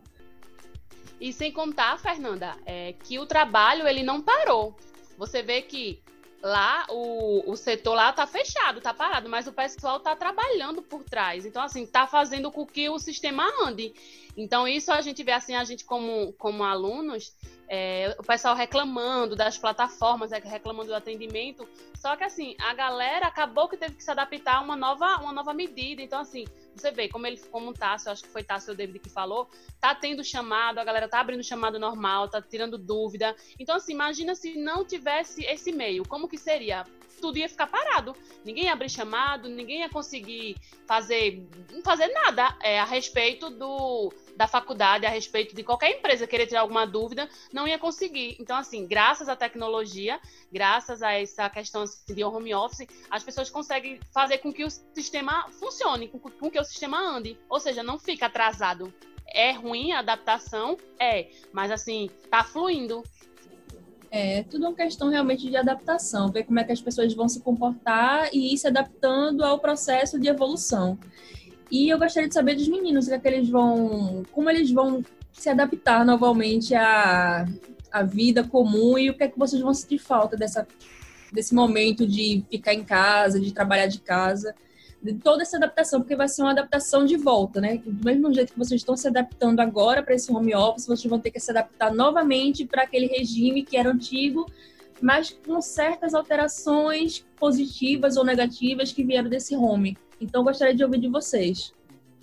E 1.18 1.32
sem 1.32 1.50
contar, 1.50 1.98
Fernanda, 1.98 2.54
é, 2.66 2.92
que 2.92 3.18
o 3.18 3.24
trabalho 3.24 3.88
ele 3.88 4.02
não 4.02 4.20
parou. 4.20 4.76
Você 5.16 5.42
vê 5.42 5.62
que 5.62 6.02
lá 6.42 6.86
o, 6.90 7.50
o 7.50 7.56
setor 7.56 7.94
lá 7.94 8.12
tá 8.12 8.26
fechado, 8.26 8.80
tá 8.80 8.94
parado, 8.94 9.28
mas 9.28 9.46
o 9.46 9.52
pessoal 9.52 10.00
tá 10.00 10.14
trabalhando 10.14 10.82
por 10.82 11.02
trás. 11.02 11.44
Então, 11.44 11.62
assim, 11.62 11.86
tá 11.86 12.06
fazendo 12.06 12.50
com 12.50 12.66
que 12.66 12.88
o 12.88 12.98
sistema 12.98 13.44
ande. 13.64 13.94
Então, 14.36 14.68
isso 14.68 14.92
a 14.92 15.00
gente 15.00 15.22
vê 15.22 15.32
assim, 15.32 15.54
a 15.54 15.64
gente 15.64 15.84
como, 15.84 16.32
como 16.34 16.62
alunos, 16.62 17.34
é, 17.68 18.14
o 18.18 18.22
pessoal 18.22 18.54
reclamando 18.54 19.34
das 19.34 19.56
plataformas, 19.56 20.30
é, 20.30 20.38
reclamando 20.38 20.88
do 20.88 20.94
atendimento. 20.94 21.66
Só 21.94 22.14
que 22.16 22.24
assim, 22.24 22.54
a 22.60 22.74
galera 22.74 23.26
acabou 23.26 23.68
que 23.68 23.76
teve 23.76 23.96
que 23.96 24.04
se 24.04 24.10
adaptar 24.10 24.56
a 24.56 24.60
uma 24.60 24.76
nova, 24.76 25.16
uma 25.16 25.32
nova 25.32 25.54
medida. 25.54 26.02
Então, 26.02 26.20
assim, 26.20 26.44
você 26.80 26.90
vê 26.90 27.08
como 27.08 27.26
ele, 27.26 27.38
como 27.50 27.70
o 27.70 27.72
Tássio, 27.72 28.10
acho 28.10 28.22
que 28.22 28.28
foi 28.28 28.42
Tássio 28.42 28.72
o 28.72 28.76
David 28.76 28.98
que 28.98 29.08
falou, 29.08 29.48
tá 29.80 29.94
tendo 29.94 30.22
chamado, 30.22 30.78
a 30.78 30.84
galera 30.84 31.08
tá 31.08 31.20
abrindo 31.20 31.42
chamado 31.42 31.78
normal, 31.78 32.28
tá 32.28 32.40
tirando 32.40 32.78
dúvida. 32.78 33.34
Então, 33.58 33.76
assim, 33.76 33.92
imagina 33.92 34.34
se 34.34 34.56
não 34.56 34.84
tivesse 34.84 35.44
esse 35.44 35.72
meio, 35.72 36.04
como 36.06 36.28
que 36.28 36.38
seria? 36.38 36.84
Tudo 37.20 37.38
ia 37.38 37.48
ficar 37.48 37.66
parado. 37.66 38.14
Ninguém 38.44 38.64
ia 38.64 38.72
abrir 38.72 38.90
chamado, 38.90 39.48
ninguém 39.48 39.80
ia 39.80 39.88
conseguir 39.88 40.56
fazer, 40.86 41.46
fazer 41.82 42.08
nada 42.08 42.56
é, 42.62 42.78
a 42.78 42.84
respeito 42.84 43.48
do 43.48 44.12
da 44.36 44.46
faculdade 44.46 45.06
a 45.06 45.08
respeito 45.08 45.54
de 45.54 45.62
qualquer 45.62 45.96
empresa 45.96 46.26
querer 46.26 46.46
tirar 46.46 46.60
alguma 46.60 46.86
dúvida, 46.86 47.28
não 47.52 47.66
ia 47.66 47.78
conseguir. 47.78 48.36
Então, 48.38 48.56
assim, 48.56 48.86
graças 48.86 49.28
à 49.28 49.34
tecnologia, 49.34 50.20
graças 50.52 51.02
a 51.02 51.12
essa 51.12 51.48
questão 51.48 51.82
assim, 51.82 52.14
de 52.14 52.22
home 52.22 52.54
office, 52.54 52.86
as 53.10 53.24
pessoas 53.24 53.50
conseguem 53.50 53.98
fazer 54.12 54.38
com 54.38 54.52
que 54.52 54.64
o 54.64 54.70
sistema 54.70 55.48
funcione, 55.58 56.08
com, 56.08 56.50
que 56.50 56.60
o 56.60 56.64
sistema 56.64 56.98
ande. 56.98 57.38
Ou 57.48 57.58
seja, 57.58 57.82
não 57.82 57.98
fica 57.98 58.26
atrasado. 58.26 58.92
É 59.26 59.52
ruim 59.52 59.92
a 59.92 60.00
adaptação? 60.00 60.76
É, 61.00 61.30
mas 61.52 61.70
assim, 61.70 62.10
tá 62.30 62.44
fluindo. 62.44 63.02
É, 64.10 64.44
tudo 64.44 64.66
uma 64.66 64.74
questão 64.74 65.08
realmente 65.08 65.50
de 65.50 65.56
adaptação, 65.56 66.30
ver 66.30 66.44
como 66.44 66.60
é 66.60 66.64
que 66.64 66.72
as 66.72 66.80
pessoas 66.80 67.12
vão 67.12 67.28
se 67.28 67.40
comportar 67.40 68.30
e 68.32 68.54
ir 68.54 68.58
se 68.58 68.66
adaptando 68.66 69.44
ao 69.44 69.58
processo 69.58 70.18
de 70.18 70.28
evolução. 70.28 70.98
E 71.70 71.88
eu 71.88 71.98
gostaria 71.98 72.28
de 72.28 72.34
saber 72.34 72.54
dos 72.54 72.68
meninos, 72.68 73.08
é 73.08 73.18
que 73.18 73.26
eles 73.26 73.48
vão, 73.48 74.22
como 74.32 74.48
eles 74.48 74.70
vão 74.70 75.02
se 75.32 75.48
adaptar 75.48 76.04
novamente 76.04 76.74
à, 76.74 77.46
à 77.90 78.02
vida 78.02 78.44
comum 78.44 78.96
e 78.96 79.10
o 79.10 79.14
que 79.14 79.24
é 79.24 79.28
que 79.28 79.38
vocês 79.38 79.60
vão 79.60 79.74
sentir 79.74 79.98
falta 79.98 80.36
dessa, 80.36 80.66
desse 81.32 81.54
momento 81.54 82.06
de 82.06 82.44
ficar 82.50 82.72
em 82.72 82.84
casa, 82.84 83.40
de 83.40 83.52
trabalhar 83.52 83.86
de 83.86 84.00
casa, 84.00 84.54
de 85.02 85.14
toda 85.14 85.42
essa 85.42 85.56
adaptação, 85.56 86.00
porque 86.00 86.16
vai 86.16 86.28
ser 86.28 86.42
uma 86.42 86.52
adaptação 86.52 87.04
de 87.04 87.16
volta, 87.16 87.60
né? 87.60 87.80
Do 87.84 88.04
mesmo 88.04 88.32
jeito 88.32 88.52
que 88.52 88.58
vocês 88.58 88.80
estão 88.80 88.96
se 88.96 89.06
adaptando 89.06 89.60
agora 89.60 90.02
para 90.02 90.14
esse 90.14 90.32
home 90.32 90.54
office, 90.54 90.86
vocês 90.86 91.08
vão 91.08 91.20
ter 91.20 91.30
que 91.30 91.38
se 91.38 91.50
adaptar 91.50 91.92
novamente 91.92 92.64
para 92.64 92.82
aquele 92.82 93.06
regime 93.06 93.62
que 93.62 93.76
era 93.76 93.90
antigo, 93.90 94.46
mas 95.00 95.30
com 95.30 95.60
certas 95.60 96.14
alterações 96.14 97.26
positivas 97.36 98.16
ou 98.16 98.24
negativas 98.24 98.92
que 98.92 99.04
vieram 99.04 99.28
desse 99.28 99.54
home. 99.56 99.96
Então, 100.20 100.42
gostaria 100.42 100.74
de 100.74 100.82
ouvir 100.82 100.98
de 100.98 101.08
vocês. 101.08 101.74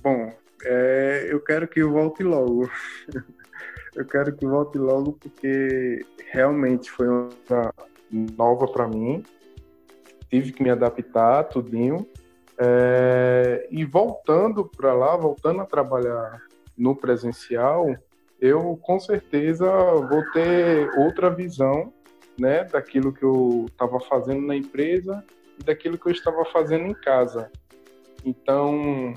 Bom, 0.01 0.31
é, 0.63 1.27
eu 1.29 1.39
quero 1.39 1.67
que 1.67 1.83
volte 1.83 2.23
logo. 2.23 2.69
eu 3.95 4.05
quero 4.05 4.35
que 4.35 4.45
volte 4.45 4.77
logo 4.77 5.13
porque 5.13 6.05
realmente 6.31 6.89
foi 6.89 7.07
uma 7.07 7.73
nova 8.11 8.67
para 8.67 8.87
mim. 8.87 9.23
Tive 10.29 10.51
que 10.51 10.63
me 10.63 10.69
adaptar, 10.69 11.43
tudinho. 11.43 12.07
É, 12.57 13.67
e 13.69 13.85
voltando 13.85 14.65
para 14.65 14.93
lá, 14.93 15.15
voltando 15.15 15.61
a 15.61 15.65
trabalhar 15.65 16.41
no 16.77 16.95
presencial, 16.95 17.95
eu 18.39 18.77
com 18.81 18.99
certeza 18.99 19.65
vou 19.71 20.23
ter 20.31 20.89
outra 20.97 21.29
visão 21.29 21.93
né, 22.39 22.63
daquilo 22.63 23.13
que 23.13 23.23
eu 23.23 23.65
estava 23.69 23.99
fazendo 23.99 24.41
na 24.41 24.55
empresa 24.55 25.23
e 25.59 25.63
daquilo 25.63 25.97
que 25.97 26.07
eu 26.07 26.11
estava 26.11 26.43
fazendo 26.45 26.85
em 26.85 26.93
casa. 26.93 27.51
Então, 28.25 29.13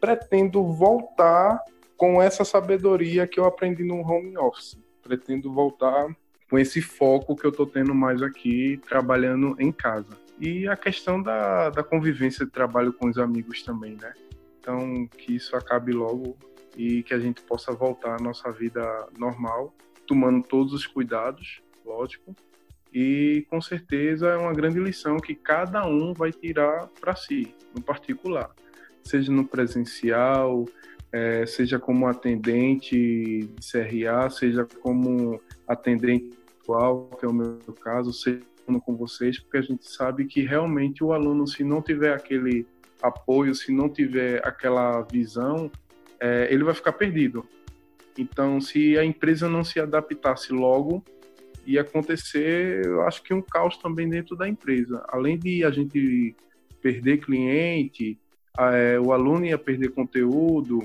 pretendo 0.00 0.64
voltar 0.72 1.60
com 1.96 2.20
essa 2.20 2.44
sabedoria 2.44 3.26
que 3.26 3.38
eu 3.38 3.44
aprendi 3.44 3.84
no 3.84 4.00
home 4.00 4.36
office. 4.36 4.78
Pretendo 5.02 5.52
voltar 5.52 6.08
com 6.50 6.58
esse 6.58 6.82
foco 6.82 7.36
que 7.36 7.46
eu 7.46 7.50
estou 7.50 7.66
tendo 7.66 7.94
mais 7.94 8.22
aqui, 8.22 8.80
trabalhando 8.88 9.54
em 9.58 9.70
casa. 9.70 10.18
E 10.40 10.66
a 10.66 10.76
questão 10.76 11.22
da, 11.22 11.70
da 11.70 11.84
convivência 11.84 12.44
de 12.44 12.50
trabalho 12.50 12.92
com 12.92 13.08
os 13.08 13.18
amigos 13.18 13.62
também, 13.62 13.96
né? 14.00 14.12
Então, 14.58 15.06
que 15.06 15.36
isso 15.36 15.54
acabe 15.56 15.92
logo 15.92 16.36
e 16.76 17.02
que 17.02 17.14
a 17.14 17.18
gente 17.18 17.42
possa 17.42 17.72
voltar 17.72 18.16
à 18.20 18.22
nossa 18.22 18.50
vida 18.50 18.82
normal, 19.16 19.74
tomando 20.06 20.42
todos 20.42 20.72
os 20.72 20.86
cuidados, 20.86 21.62
lógico, 21.84 22.34
e 22.92 23.46
com 23.48 23.60
certeza 23.60 24.28
é 24.28 24.36
uma 24.36 24.52
grande 24.52 24.78
lição 24.78 25.16
que 25.16 25.34
cada 25.34 25.86
um 25.86 26.12
vai 26.12 26.30
tirar 26.30 26.88
para 27.00 27.16
si, 27.16 27.54
no 27.74 27.82
particular, 27.82 28.50
seja 29.02 29.32
no 29.32 29.46
presencial, 29.46 30.66
é, 31.10 31.44
seja 31.46 31.78
como 31.78 32.06
atendente 32.06 32.96
de 32.96 33.48
CRA, 33.60 34.28
seja 34.30 34.66
como 34.80 35.40
atendente 35.66 36.30
atual, 36.60 37.10
que 37.18 37.24
é 37.24 37.28
o 37.28 37.32
meu 37.32 37.58
caso, 37.80 38.12
seja 38.12 38.40
com 38.84 38.96
vocês, 38.96 39.38
porque 39.38 39.58
a 39.58 39.62
gente 39.62 39.90
sabe 39.90 40.24
que 40.24 40.42
realmente 40.42 41.02
o 41.02 41.12
aluno, 41.12 41.46
se 41.46 41.64
não 41.64 41.82
tiver 41.82 42.14
aquele 42.14 42.66
apoio, 43.02 43.54
se 43.54 43.72
não 43.72 43.88
tiver 43.88 44.46
aquela 44.46 45.02
visão, 45.02 45.70
é, 46.20 46.48
ele 46.50 46.64
vai 46.64 46.72
ficar 46.72 46.92
perdido. 46.92 47.44
Então, 48.16 48.60
se 48.60 48.96
a 48.96 49.04
empresa 49.04 49.48
não 49.48 49.64
se 49.64 49.80
adaptasse 49.80 50.52
logo, 50.52 51.02
ia 51.66 51.82
acontecer, 51.82 52.84
eu 52.84 53.02
acho 53.02 53.22
que 53.22 53.32
um 53.32 53.42
caos 53.42 53.76
também 53.76 54.08
dentro 54.08 54.36
da 54.36 54.48
empresa. 54.48 55.04
Além 55.08 55.38
de 55.38 55.64
a 55.64 55.70
gente 55.70 56.34
perder 56.80 57.18
cliente, 57.18 58.18
é, 58.58 58.98
o 58.98 59.12
aluno 59.12 59.46
ia 59.46 59.58
perder 59.58 59.90
conteúdo, 59.90 60.82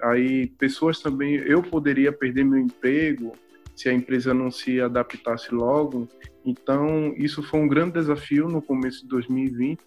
aí 0.00 0.46
pessoas 0.58 1.00
também, 1.00 1.36
eu 1.36 1.62
poderia 1.62 2.12
perder 2.12 2.44
meu 2.44 2.58
emprego 2.58 3.32
se 3.74 3.88
a 3.88 3.92
empresa 3.92 4.34
não 4.34 4.50
se 4.50 4.80
adaptasse 4.80 5.54
logo. 5.54 6.08
Então, 6.44 7.14
isso 7.16 7.42
foi 7.42 7.60
um 7.60 7.68
grande 7.68 7.92
desafio 7.92 8.48
no 8.48 8.60
começo 8.60 9.02
de 9.02 9.08
2020, 9.08 9.80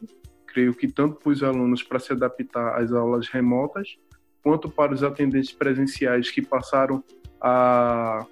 creio 0.48 0.74
que 0.74 0.88
tanto 0.88 1.16
para 1.16 1.32
os 1.32 1.44
alunos 1.44 1.84
para 1.84 2.00
se 2.00 2.12
adaptar 2.12 2.80
às 2.80 2.92
aulas 2.92 3.28
remotas, 3.28 3.98
quanto 4.44 4.70
para 4.70 4.94
os 4.94 5.04
atendentes 5.04 5.52
presenciais 5.52 6.30
que 6.30 6.42
passaram 6.42 7.04
a 7.40 8.26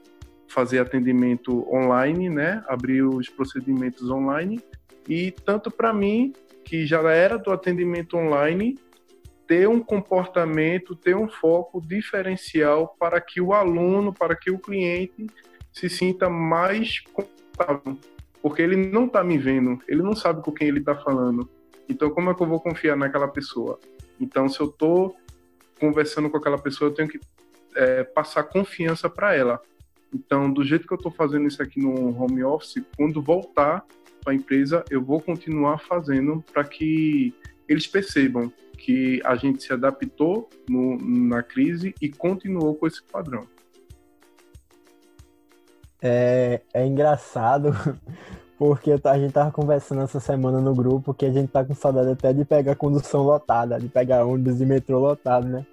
fazer 0.49 0.79
atendimento 0.79 1.67
online, 1.73 2.29
né, 2.29 2.63
abrir 2.67 3.03
os 3.03 3.29
procedimentos 3.29 4.09
online, 4.09 4.59
e 5.07 5.31
tanto 5.31 5.71
para 5.71 5.93
mim, 5.93 6.33
que 6.65 6.85
já 6.85 7.01
era 7.12 7.38
do 7.38 7.51
atendimento 7.51 8.17
online, 8.17 8.77
ter 9.47 9.67
um 9.67 9.79
comportamento, 9.79 10.95
ter 10.95 11.15
um 11.15 11.27
foco 11.27 11.81
diferencial 11.81 12.95
para 12.99 13.19
que 13.19 13.41
o 13.41 13.53
aluno, 13.53 14.13
para 14.13 14.35
que 14.35 14.51
o 14.51 14.59
cliente 14.59 15.25
se 15.71 15.89
sinta 15.89 16.29
mais 16.29 16.99
confortável, 16.99 17.97
porque 18.41 18.62
ele 18.62 18.75
não 18.75 19.05
está 19.05 19.23
me 19.23 19.38
vendo, 19.38 19.79
ele 19.88 20.03
não 20.03 20.15
sabe 20.15 20.43
com 20.43 20.51
quem 20.51 20.67
ele 20.67 20.79
está 20.79 20.95
falando. 20.95 21.49
Então, 21.88 22.12
como 22.12 22.29
é 22.29 22.35
que 22.35 22.43
eu 22.43 22.47
vou 22.47 22.59
confiar 22.59 22.95
naquela 22.95 23.27
pessoa? 23.27 23.79
Então, 24.19 24.47
se 24.47 24.59
eu 24.59 24.67
estou 24.67 25.15
conversando 25.79 26.29
com 26.29 26.38
aquela 26.38 26.57
pessoa, 26.57 26.89
eu 26.89 26.93
tenho 26.93 27.09
que 27.09 27.19
é, 27.75 28.03
passar 28.03 28.43
confiança 28.43 29.09
para 29.09 29.33
ela. 29.33 29.59
Então, 30.13 30.52
do 30.52 30.63
jeito 30.63 30.88
que 30.88 30.93
eu 30.93 30.98
estou 30.98 31.12
fazendo 31.12 31.48
isso 31.48 31.62
aqui 31.62 31.80
no 31.80 32.19
home 32.19 32.43
office, 32.43 32.84
quando 32.98 33.22
voltar 33.22 33.86
para 34.24 34.34
a 34.34 34.36
empresa, 34.36 34.84
eu 34.89 35.02
vou 35.04 35.22
continuar 35.22 35.80
fazendo 35.80 36.43
para 36.52 36.63
que 36.63 37.34
eles 37.67 37.86
percebam 37.86 38.52
que 38.78 39.22
a 39.24 39.36
gente 39.36 39.62
se 39.62 39.72
adaptou 39.72 40.50
no, 40.67 40.98
na 40.98 41.43
crise 41.43 41.93
e 42.02 42.10
continuou 42.10 42.74
com 42.76 42.88
esse 42.88 43.04
padrão. 43.04 43.45
É, 46.02 46.62
é 46.74 46.86
engraçado 46.86 47.72
porque 48.58 48.91
a 49.04 49.17
gente 49.19 49.34
tava 49.34 49.52
conversando 49.52 50.02
essa 50.02 50.19
semana 50.19 50.60
no 50.60 50.74
grupo 50.74 51.13
que 51.13 51.26
a 51.26 51.32
gente 51.32 51.52
tá 51.52 51.63
com 51.63 51.76
saudade 51.76 52.12
até 52.12 52.34
de 52.34 52.45
pegar 52.45 52.76
condução 52.76 53.24
lotada, 53.24 53.80
de 53.80 53.88
pegar 53.88 54.26
ônibus 54.26 54.62
e 54.62 54.65
metrô 54.65 55.00
lotado, 55.00 55.48
né? 55.48 55.65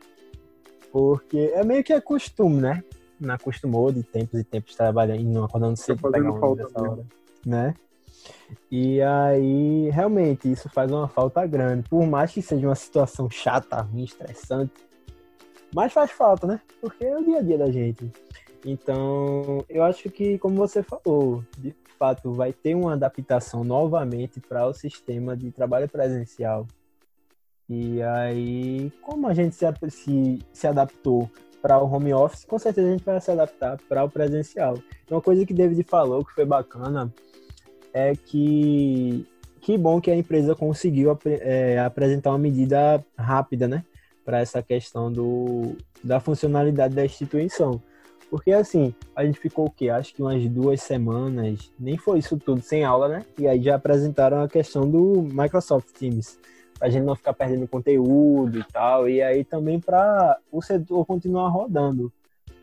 Porque 0.93 1.53
é 1.55 1.65
meio 1.65 1.85
que 1.85 1.93
é 1.93 2.01
costume, 2.01 2.61
né? 2.61 2.83
Não 3.19 3.35
acostumou 3.35 3.91
de 3.91 4.03
tempos 4.03 4.39
e 4.39 4.45
tempos 4.45 4.75
trabalhando, 4.75 5.23
não 5.23 5.45
acordando 5.45 5.77
cedo 5.77 6.01
tá 6.11 6.19
ônibus 6.19 6.57
nessa 6.59 6.83
hora, 6.83 7.05
né? 7.45 7.75
E 8.71 9.01
aí, 9.01 9.91
realmente, 9.91 10.51
isso 10.51 10.69
faz 10.69 10.91
uma 10.91 11.09
falta 11.09 11.47
grande. 11.47 11.89
Por 11.89 12.07
mais 12.07 12.33
que 12.33 12.43
seja 12.43 12.67
uma 12.67 12.75
situação 12.75 13.31
chata, 13.31 13.81
ruim, 13.81 14.05
estressante, 14.05 14.73
mas 15.75 15.93
faz 15.93 16.11
falta, 16.11 16.47
né? 16.47 16.61
Porque 16.81 17.05
é 17.05 17.17
o 17.17 17.25
dia 17.25 17.39
a 17.39 17.43
dia 17.43 17.59
da 17.59 17.71
gente. 17.71 18.11
Então, 18.65 19.65
eu 19.69 19.83
acho 19.83 20.11
que, 20.11 20.39
como 20.39 20.57
você 20.57 20.83
falou, 20.83 21.45
de 21.59 21.75
fato 21.99 22.33
vai 22.33 22.53
ter 22.53 22.75
uma 22.75 22.95
adaptação 22.95 23.63
novamente 23.63 24.41
para 24.41 24.67
o 24.67 24.75
sistema 24.75 25.37
de 25.37 25.51
trabalho 25.51 25.89
presencial. 25.89 26.67
E 27.69 28.03
aí, 28.03 28.93
como 29.03 29.27
a 29.27 29.35
gente 29.35 29.55
se, 29.55 29.67
se, 29.91 30.39
se 30.53 30.67
adaptou 30.67 31.31
para 31.67 31.83
o 31.83 31.93
home 31.93 32.15
office, 32.15 32.45
com 32.45 32.61
certeza 32.61 32.87
a 32.87 32.93
gente 32.93 33.05
vai 33.05 33.21
se 33.21 33.29
adaptar 33.29 33.77
para 33.89 34.05
o 34.05 34.09
presencial. 34.09 34.79
Uma 35.11 35.21
coisa 35.21 35.45
que 35.45 35.53
David 35.53 35.83
falou 35.83 36.25
que 36.25 36.33
foi 36.33 36.45
bacana 36.45 37.13
é 37.93 38.15
que 38.15 39.27
que 39.61 39.77
bom 39.77 40.01
que 40.01 40.09
a 40.09 40.15
empresa 40.15 40.55
conseguiu 40.55 41.19
é, 41.25 41.81
apresentar 41.81 42.31
uma 42.31 42.39
medida 42.39 43.05
rápida, 43.19 43.67
né, 43.67 43.85
para 44.25 44.39
essa 44.39 44.63
questão 44.63 45.11
do, 45.11 45.77
da 46.05 46.21
funcionalidade 46.21 46.95
da 46.95 47.05
instituição. 47.05 47.83
Porque 48.31 48.53
assim, 48.53 48.95
a 49.17 49.25
gente 49.25 49.41
ficou 49.41 49.67
o 49.67 49.71
quê? 49.71 49.89
Acho 49.89 50.15
que 50.15 50.23
umas 50.23 50.47
duas 50.49 50.81
semanas, 50.81 51.73
nem 51.81 51.99
foi 51.99 52.21
isso 52.21 52.37
tudo, 52.37 52.63
sem 52.63 52.85
aula, 52.85 53.09
né? 53.09 53.25
E 53.37 53.49
aí 53.49 53.61
já 53.61 53.75
apresentaram 53.75 54.41
a 54.41 54.49
questão 54.49 54.89
do 54.89 55.23
Microsoft 55.33 55.89
Teams. 55.99 56.39
Pra 56.79 56.91
gente 56.91 57.05
não 57.05 57.15
ficar 57.15 57.33
perdendo 57.33 57.67
conteúdo 57.67 58.59
e 58.59 58.65
tal. 58.65 59.09
E 59.09 59.23
aí 59.23 59.45
também 59.45 59.81
para 59.81 60.39
o 60.51 60.61
setor 60.61 61.05
continuar 61.07 61.49
rodando 61.49 62.13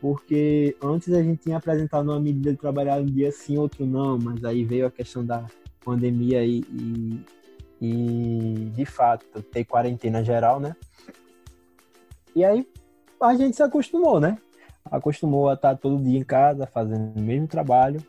porque 0.04 0.76
antes 0.82 1.14
a 1.14 1.22
gente 1.22 1.44
tinha 1.44 1.56
apresentado 1.56 2.10
uma 2.10 2.20
medida 2.20 2.52
de 2.52 2.58
trabalhar 2.58 3.00
um 3.00 3.06
dia 3.06 3.32
sim, 3.32 3.56
outro 3.56 3.86
não, 3.86 4.18
mas 4.18 4.44
aí 4.44 4.62
veio 4.62 4.86
a 4.86 4.90
questão 4.90 5.24
da 5.24 5.46
pandemia 5.82 6.44
e, 6.44 6.60
e, 6.60 7.24
e 7.80 8.70
de 8.74 8.84
fato 8.84 9.42
ter 9.42 9.64
quarentena 9.64 10.22
geral, 10.22 10.60
né? 10.60 10.76
E 12.36 12.44
aí 12.44 12.68
a 13.18 13.34
gente 13.34 13.56
se 13.56 13.62
acostumou, 13.62 14.20
né? 14.20 14.36
Acostumou 14.84 15.48
a 15.48 15.54
estar 15.54 15.74
todo 15.76 16.02
dia 16.02 16.18
em 16.18 16.24
casa 16.24 16.66
fazendo 16.66 17.18
o 17.18 17.22
mesmo 17.22 17.46
trabalho. 17.46 18.02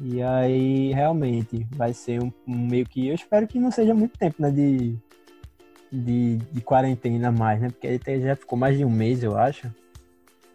E 0.00 0.22
aí 0.22 0.90
realmente 0.94 1.66
vai 1.72 1.92
ser 1.92 2.22
um, 2.22 2.32
um 2.48 2.66
meio 2.66 2.86
que. 2.86 3.08
Eu 3.08 3.14
espero 3.14 3.46
que 3.46 3.58
não 3.58 3.70
seja 3.70 3.92
muito 3.92 4.18
tempo, 4.18 4.40
né? 4.40 4.50
De, 4.50 4.96
de, 5.92 6.36
de 6.36 6.60
quarentena 6.60 7.30
mais, 7.30 7.60
né? 7.60 7.68
Porque 7.70 8.20
já 8.20 8.36
ficou 8.36 8.58
mais 8.58 8.76
de 8.76 8.84
um 8.84 8.90
mês, 8.90 9.22
eu 9.22 9.36
acho 9.36 9.70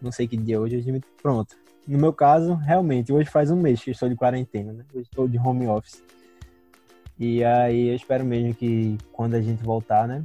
não 0.00 0.12
sei 0.12 0.26
que 0.26 0.36
dia 0.36 0.60
hoje, 0.60 0.76
hoje 0.76 1.00
pronto. 1.22 1.56
No 1.86 1.98
meu 1.98 2.12
caso, 2.12 2.54
realmente, 2.54 3.12
hoje 3.12 3.30
faz 3.30 3.50
um 3.50 3.56
mês 3.56 3.82
que 3.82 3.90
estou 3.90 4.08
de 4.08 4.16
quarentena, 4.16 4.72
né? 4.72 4.84
Hoje 4.92 5.04
estou 5.04 5.28
de 5.28 5.38
home 5.38 5.66
office. 5.66 6.02
E 7.18 7.44
aí 7.44 7.88
eu 7.88 7.94
espero 7.94 8.24
mesmo 8.24 8.54
que 8.54 8.98
quando 9.12 9.34
a 9.34 9.40
gente 9.40 9.62
voltar, 9.62 10.06
né, 10.06 10.24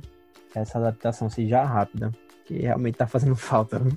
essa 0.54 0.78
adaptação 0.78 1.30
seja 1.30 1.63
rápida, 1.63 2.12
que 2.45 2.56
realmente 2.56 2.95
está 2.95 3.08
fazendo 3.08 3.36
falta. 3.38 3.80
Né? 3.80 3.91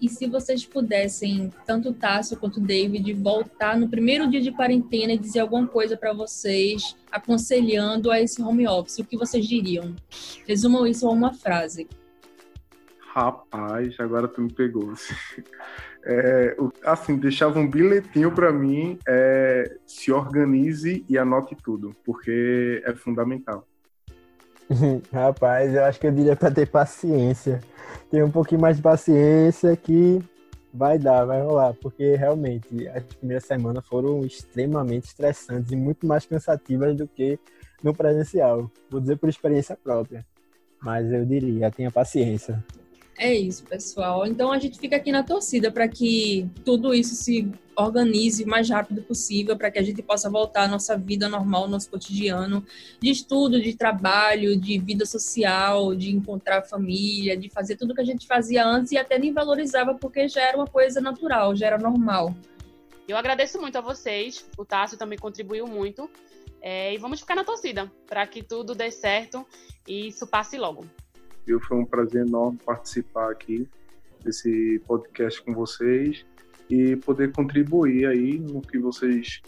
E 0.00 0.08
se 0.08 0.26
vocês 0.26 0.64
pudessem, 0.64 1.50
tanto 1.64 1.88
o 1.88 1.94
Tássio 1.94 2.36
quanto 2.36 2.58
o 2.58 2.62
David, 2.62 3.12
voltar 3.14 3.78
no 3.78 3.88
primeiro 3.88 4.28
dia 4.30 4.40
de 4.40 4.52
quarentena 4.52 5.12
e 5.12 5.18
dizer 5.18 5.40
alguma 5.40 5.66
coisa 5.66 5.96
para 5.96 6.12
vocês, 6.12 6.94
aconselhando 7.10 8.10
a 8.10 8.20
esse 8.20 8.42
home 8.42 8.68
office, 8.68 8.98
o 8.98 9.04
que 9.04 9.16
vocês 9.16 9.46
diriam? 9.46 9.94
Resumam 10.46 10.86
isso 10.86 11.06
a 11.08 11.10
uma 11.10 11.32
frase. 11.32 11.88
Rapaz, 13.14 13.98
agora 13.98 14.28
tu 14.28 14.42
me 14.42 14.52
pegou. 14.52 14.92
É, 16.08 16.56
assim, 16.84 17.16
deixava 17.16 17.58
um 17.58 17.68
bilhetinho 17.68 18.30
para 18.30 18.52
mim, 18.52 18.96
é, 19.08 19.76
se 19.84 20.12
organize 20.12 21.04
e 21.08 21.18
anote 21.18 21.56
tudo, 21.56 21.96
porque 22.04 22.80
é 22.86 22.94
fundamental. 22.94 23.66
Rapaz, 25.12 25.74
eu 25.74 25.84
acho 25.84 25.98
que 25.98 26.06
eu 26.06 26.12
diria 26.12 26.36
para 26.36 26.52
ter 26.52 26.68
paciência. 26.68 27.60
Ter 28.10 28.24
um 28.24 28.30
pouquinho 28.30 28.60
mais 28.60 28.76
de 28.76 28.82
paciência 28.82 29.76
que 29.76 30.22
vai 30.72 30.98
dar, 30.98 31.24
vai 31.24 31.42
rolar, 31.42 31.74
porque 31.74 32.14
realmente 32.14 32.86
as 32.88 33.02
primeiras 33.02 33.44
semanas 33.44 33.86
foram 33.86 34.20
extremamente 34.20 35.04
estressantes 35.04 35.72
e 35.72 35.76
muito 35.76 36.06
mais 36.06 36.26
cansativas 36.26 36.94
do 36.96 37.08
que 37.08 37.38
no 37.82 37.94
presencial. 37.94 38.70
Vou 38.90 39.00
dizer 39.00 39.16
por 39.16 39.28
experiência 39.28 39.76
própria, 39.76 40.24
mas 40.80 41.10
eu 41.10 41.24
diria, 41.24 41.70
tenha 41.70 41.90
paciência. 41.90 42.62
É 43.18 43.34
isso, 43.34 43.64
pessoal. 43.64 44.26
Então 44.26 44.52
a 44.52 44.58
gente 44.58 44.78
fica 44.78 44.96
aqui 44.96 45.10
na 45.10 45.22
torcida 45.22 45.70
para 45.70 45.88
que 45.88 46.48
tudo 46.64 46.92
isso 46.92 47.14
se 47.14 47.50
organize 47.74 48.44
o 48.44 48.48
mais 48.48 48.68
rápido 48.68 49.02
possível, 49.02 49.56
para 49.56 49.70
que 49.70 49.78
a 49.78 49.82
gente 49.82 50.02
possa 50.02 50.28
voltar 50.28 50.64
à 50.64 50.68
nossa 50.68 50.96
vida 50.98 51.28
normal, 51.28 51.66
nosso 51.66 51.90
cotidiano, 51.90 52.64
de 53.00 53.10
estudo, 53.10 53.60
de 53.60 53.74
trabalho, 53.74 54.58
de 54.58 54.78
vida 54.78 55.06
social, 55.06 55.94
de 55.94 56.14
encontrar 56.14 56.62
família, 56.62 57.36
de 57.36 57.48
fazer 57.48 57.76
tudo 57.76 57.94
que 57.94 58.00
a 58.00 58.04
gente 58.04 58.26
fazia 58.26 58.66
antes 58.66 58.92
e 58.92 58.98
até 58.98 59.18
nem 59.18 59.32
valorizava 59.32 59.94
porque 59.94 60.28
já 60.28 60.42
era 60.42 60.56
uma 60.56 60.66
coisa 60.66 61.00
natural, 61.00 61.56
já 61.56 61.68
era 61.68 61.78
normal. 61.78 62.34
Eu 63.08 63.16
agradeço 63.16 63.58
muito 63.60 63.78
a 63.78 63.80
vocês, 63.80 64.46
o 64.58 64.64
Tássio 64.64 64.98
também 64.98 65.18
contribuiu 65.18 65.66
muito. 65.66 66.10
É, 66.60 66.92
e 66.92 66.98
vamos 66.98 67.20
ficar 67.20 67.36
na 67.36 67.44
torcida 67.44 67.90
para 68.06 68.26
que 68.26 68.42
tudo 68.42 68.74
dê 68.74 68.90
certo 68.90 69.46
e 69.86 70.08
isso 70.08 70.26
passe 70.26 70.56
logo 70.56 70.84
viu? 71.46 71.60
Foi 71.60 71.76
um 71.76 71.84
prazer 71.84 72.26
enorme 72.26 72.58
participar 72.64 73.30
aqui 73.30 73.68
desse 74.22 74.82
podcast 74.86 75.42
com 75.42 75.54
vocês 75.54 76.24
e 76.68 76.96
poder 76.96 77.32
contribuir 77.32 78.06
aí 78.06 78.38
no 78.38 78.60
que 78.60 78.78
vocês 78.78 79.40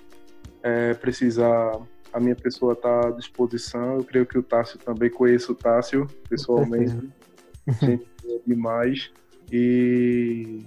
é, 0.62 0.94
precisar. 0.94 1.72
A 2.12 2.20
minha 2.20 2.36
pessoa 2.36 2.72
está 2.72 3.08
à 3.08 3.10
disposição. 3.10 3.96
Eu 3.96 4.04
creio 4.04 4.24
que 4.24 4.38
o 4.38 4.42
Tássio 4.42 4.78
também 4.78 5.10
conheço 5.10 5.52
o 5.52 5.54
Tássio 5.54 6.06
pessoalmente. 6.28 7.10
Gente 7.82 8.08
demais. 8.46 9.10
E 9.52 10.64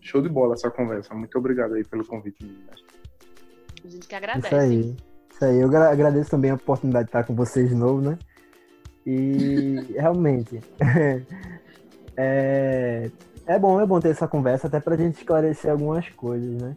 show 0.00 0.20
de 0.20 0.28
bola 0.28 0.54
essa 0.54 0.70
conversa. 0.70 1.14
Muito 1.14 1.36
obrigado 1.38 1.74
aí 1.74 1.84
pelo 1.84 2.04
convite, 2.04 2.44
meninas. 2.44 2.82
A 3.84 3.88
gente 3.88 4.06
que 4.06 4.14
agradece. 4.14 4.46
Isso 4.46 4.56
aí. 4.56 4.96
Isso 5.30 5.44
aí. 5.44 5.60
Eu 5.60 5.76
agradeço 5.76 6.30
também 6.30 6.50
a 6.50 6.54
oportunidade 6.54 7.06
de 7.06 7.08
estar 7.10 7.24
com 7.24 7.34
vocês 7.34 7.68
de 7.68 7.74
novo, 7.74 8.00
né? 8.00 8.18
E 9.10 9.94
realmente 9.94 10.60
é, 12.14 13.10
é 13.46 13.58
bom, 13.58 13.80
é 13.80 13.86
bom 13.86 13.98
ter 13.98 14.10
essa 14.10 14.28
conversa 14.28 14.66
até 14.66 14.78
pra 14.78 14.98
gente 14.98 15.16
esclarecer 15.16 15.70
algumas 15.70 16.06
coisas, 16.10 16.60
né? 16.60 16.76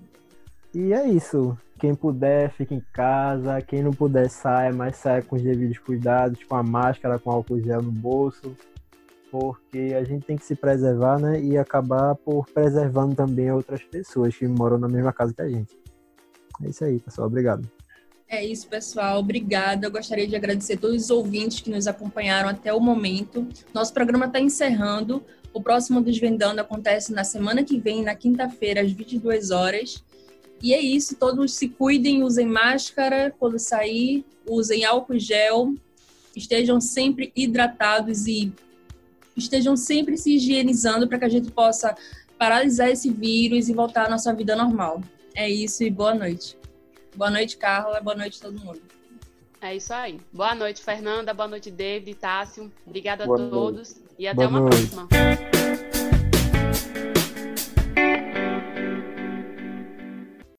E 0.73 0.93
é 0.93 1.05
isso. 1.09 1.57
quem 1.77 1.93
puder, 1.93 2.49
fique 2.51 2.73
em 2.73 2.81
casa. 2.93 3.61
Quem 3.61 3.83
não 3.83 3.91
puder, 3.91 4.29
saia, 4.29 4.71
mas 4.71 4.95
saia 4.95 5.21
com 5.21 5.35
os 5.35 5.41
devidos 5.41 5.77
cuidados, 5.79 6.41
com 6.45 6.55
a 6.55 6.63
máscara, 6.63 7.19
com 7.19 7.31
álcool 7.31 7.59
gel 7.59 7.81
no 7.81 7.91
bolso. 7.91 8.55
Porque 9.29 9.93
a 9.93 10.03
gente 10.05 10.25
tem 10.25 10.37
que 10.37 10.45
se 10.45 10.55
preservar, 10.55 11.19
né? 11.19 11.37
E 11.41 11.57
acabar 11.57 12.15
por 12.15 12.45
preservando 12.45 13.13
também 13.13 13.51
outras 13.51 13.83
pessoas 13.83 14.37
que 14.37 14.47
moram 14.47 14.77
na 14.77 14.87
mesma 14.87 15.11
casa 15.11 15.33
que 15.33 15.41
a 15.41 15.49
gente. 15.49 15.77
É 16.63 16.69
isso 16.69 16.85
aí, 16.85 16.97
pessoal. 16.97 17.27
Obrigado. 17.27 17.69
É 18.31 18.45
isso, 18.45 18.65
pessoal. 18.69 19.19
Obrigada. 19.19 19.85
Eu 19.85 19.91
gostaria 19.91 20.25
de 20.25 20.37
agradecer 20.37 20.75
a 20.75 20.77
todos 20.77 21.03
os 21.03 21.09
ouvintes 21.09 21.59
que 21.59 21.69
nos 21.69 21.85
acompanharam 21.85 22.47
até 22.47 22.73
o 22.73 22.79
momento. 22.79 23.45
Nosso 23.73 23.93
programa 23.93 24.25
está 24.25 24.39
encerrando. 24.39 25.21
O 25.53 25.61
próximo 25.61 25.99
Desvendando 25.99 26.61
acontece 26.61 27.11
na 27.11 27.25
semana 27.25 27.61
que 27.61 27.77
vem, 27.77 28.03
na 28.03 28.15
quinta-feira, 28.15 28.79
às 28.79 28.89
22 28.93 29.51
horas. 29.51 30.01
E 30.63 30.73
é 30.73 30.79
isso. 30.79 31.17
Todos 31.17 31.53
se 31.55 31.67
cuidem, 31.67 32.23
usem 32.23 32.47
máscara 32.47 33.35
quando 33.37 33.59
sair, 33.59 34.23
usem 34.47 34.85
álcool 34.85 35.19
gel, 35.19 35.75
estejam 36.33 36.79
sempre 36.79 37.33
hidratados 37.35 38.27
e 38.27 38.53
estejam 39.35 39.75
sempre 39.75 40.15
se 40.15 40.37
higienizando 40.37 41.05
para 41.05 41.19
que 41.19 41.25
a 41.25 41.29
gente 41.29 41.51
possa 41.51 41.93
paralisar 42.37 42.89
esse 42.89 43.11
vírus 43.11 43.67
e 43.67 43.73
voltar 43.73 44.05
à 44.05 44.09
nossa 44.09 44.33
vida 44.33 44.55
normal. 44.55 45.01
É 45.35 45.49
isso 45.49 45.83
e 45.83 45.89
boa 45.89 46.15
noite. 46.15 46.60
Boa 47.15 47.29
noite, 47.29 47.57
Carla. 47.57 47.99
Boa 48.01 48.15
noite, 48.15 48.41
todo 48.41 48.57
mundo. 48.59 48.81
É 49.61 49.75
isso 49.75 49.93
aí. 49.93 50.19
Boa 50.33 50.55
noite, 50.55 50.81
Fernanda. 50.81 51.33
Boa 51.33 51.47
noite, 51.47 51.69
David, 51.69 52.15
Tássio. 52.15 52.71
Obrigada 52.85 53.25
a 53.25 53.27
todos 53.27 53.95
noite. 53.95 54.15
e 54.17 54.27
até 54.27 54.47
boa 54.47 54.49
uma 54.49 54.59
noite. 54.61 54.87
próxima. 54.87 55.07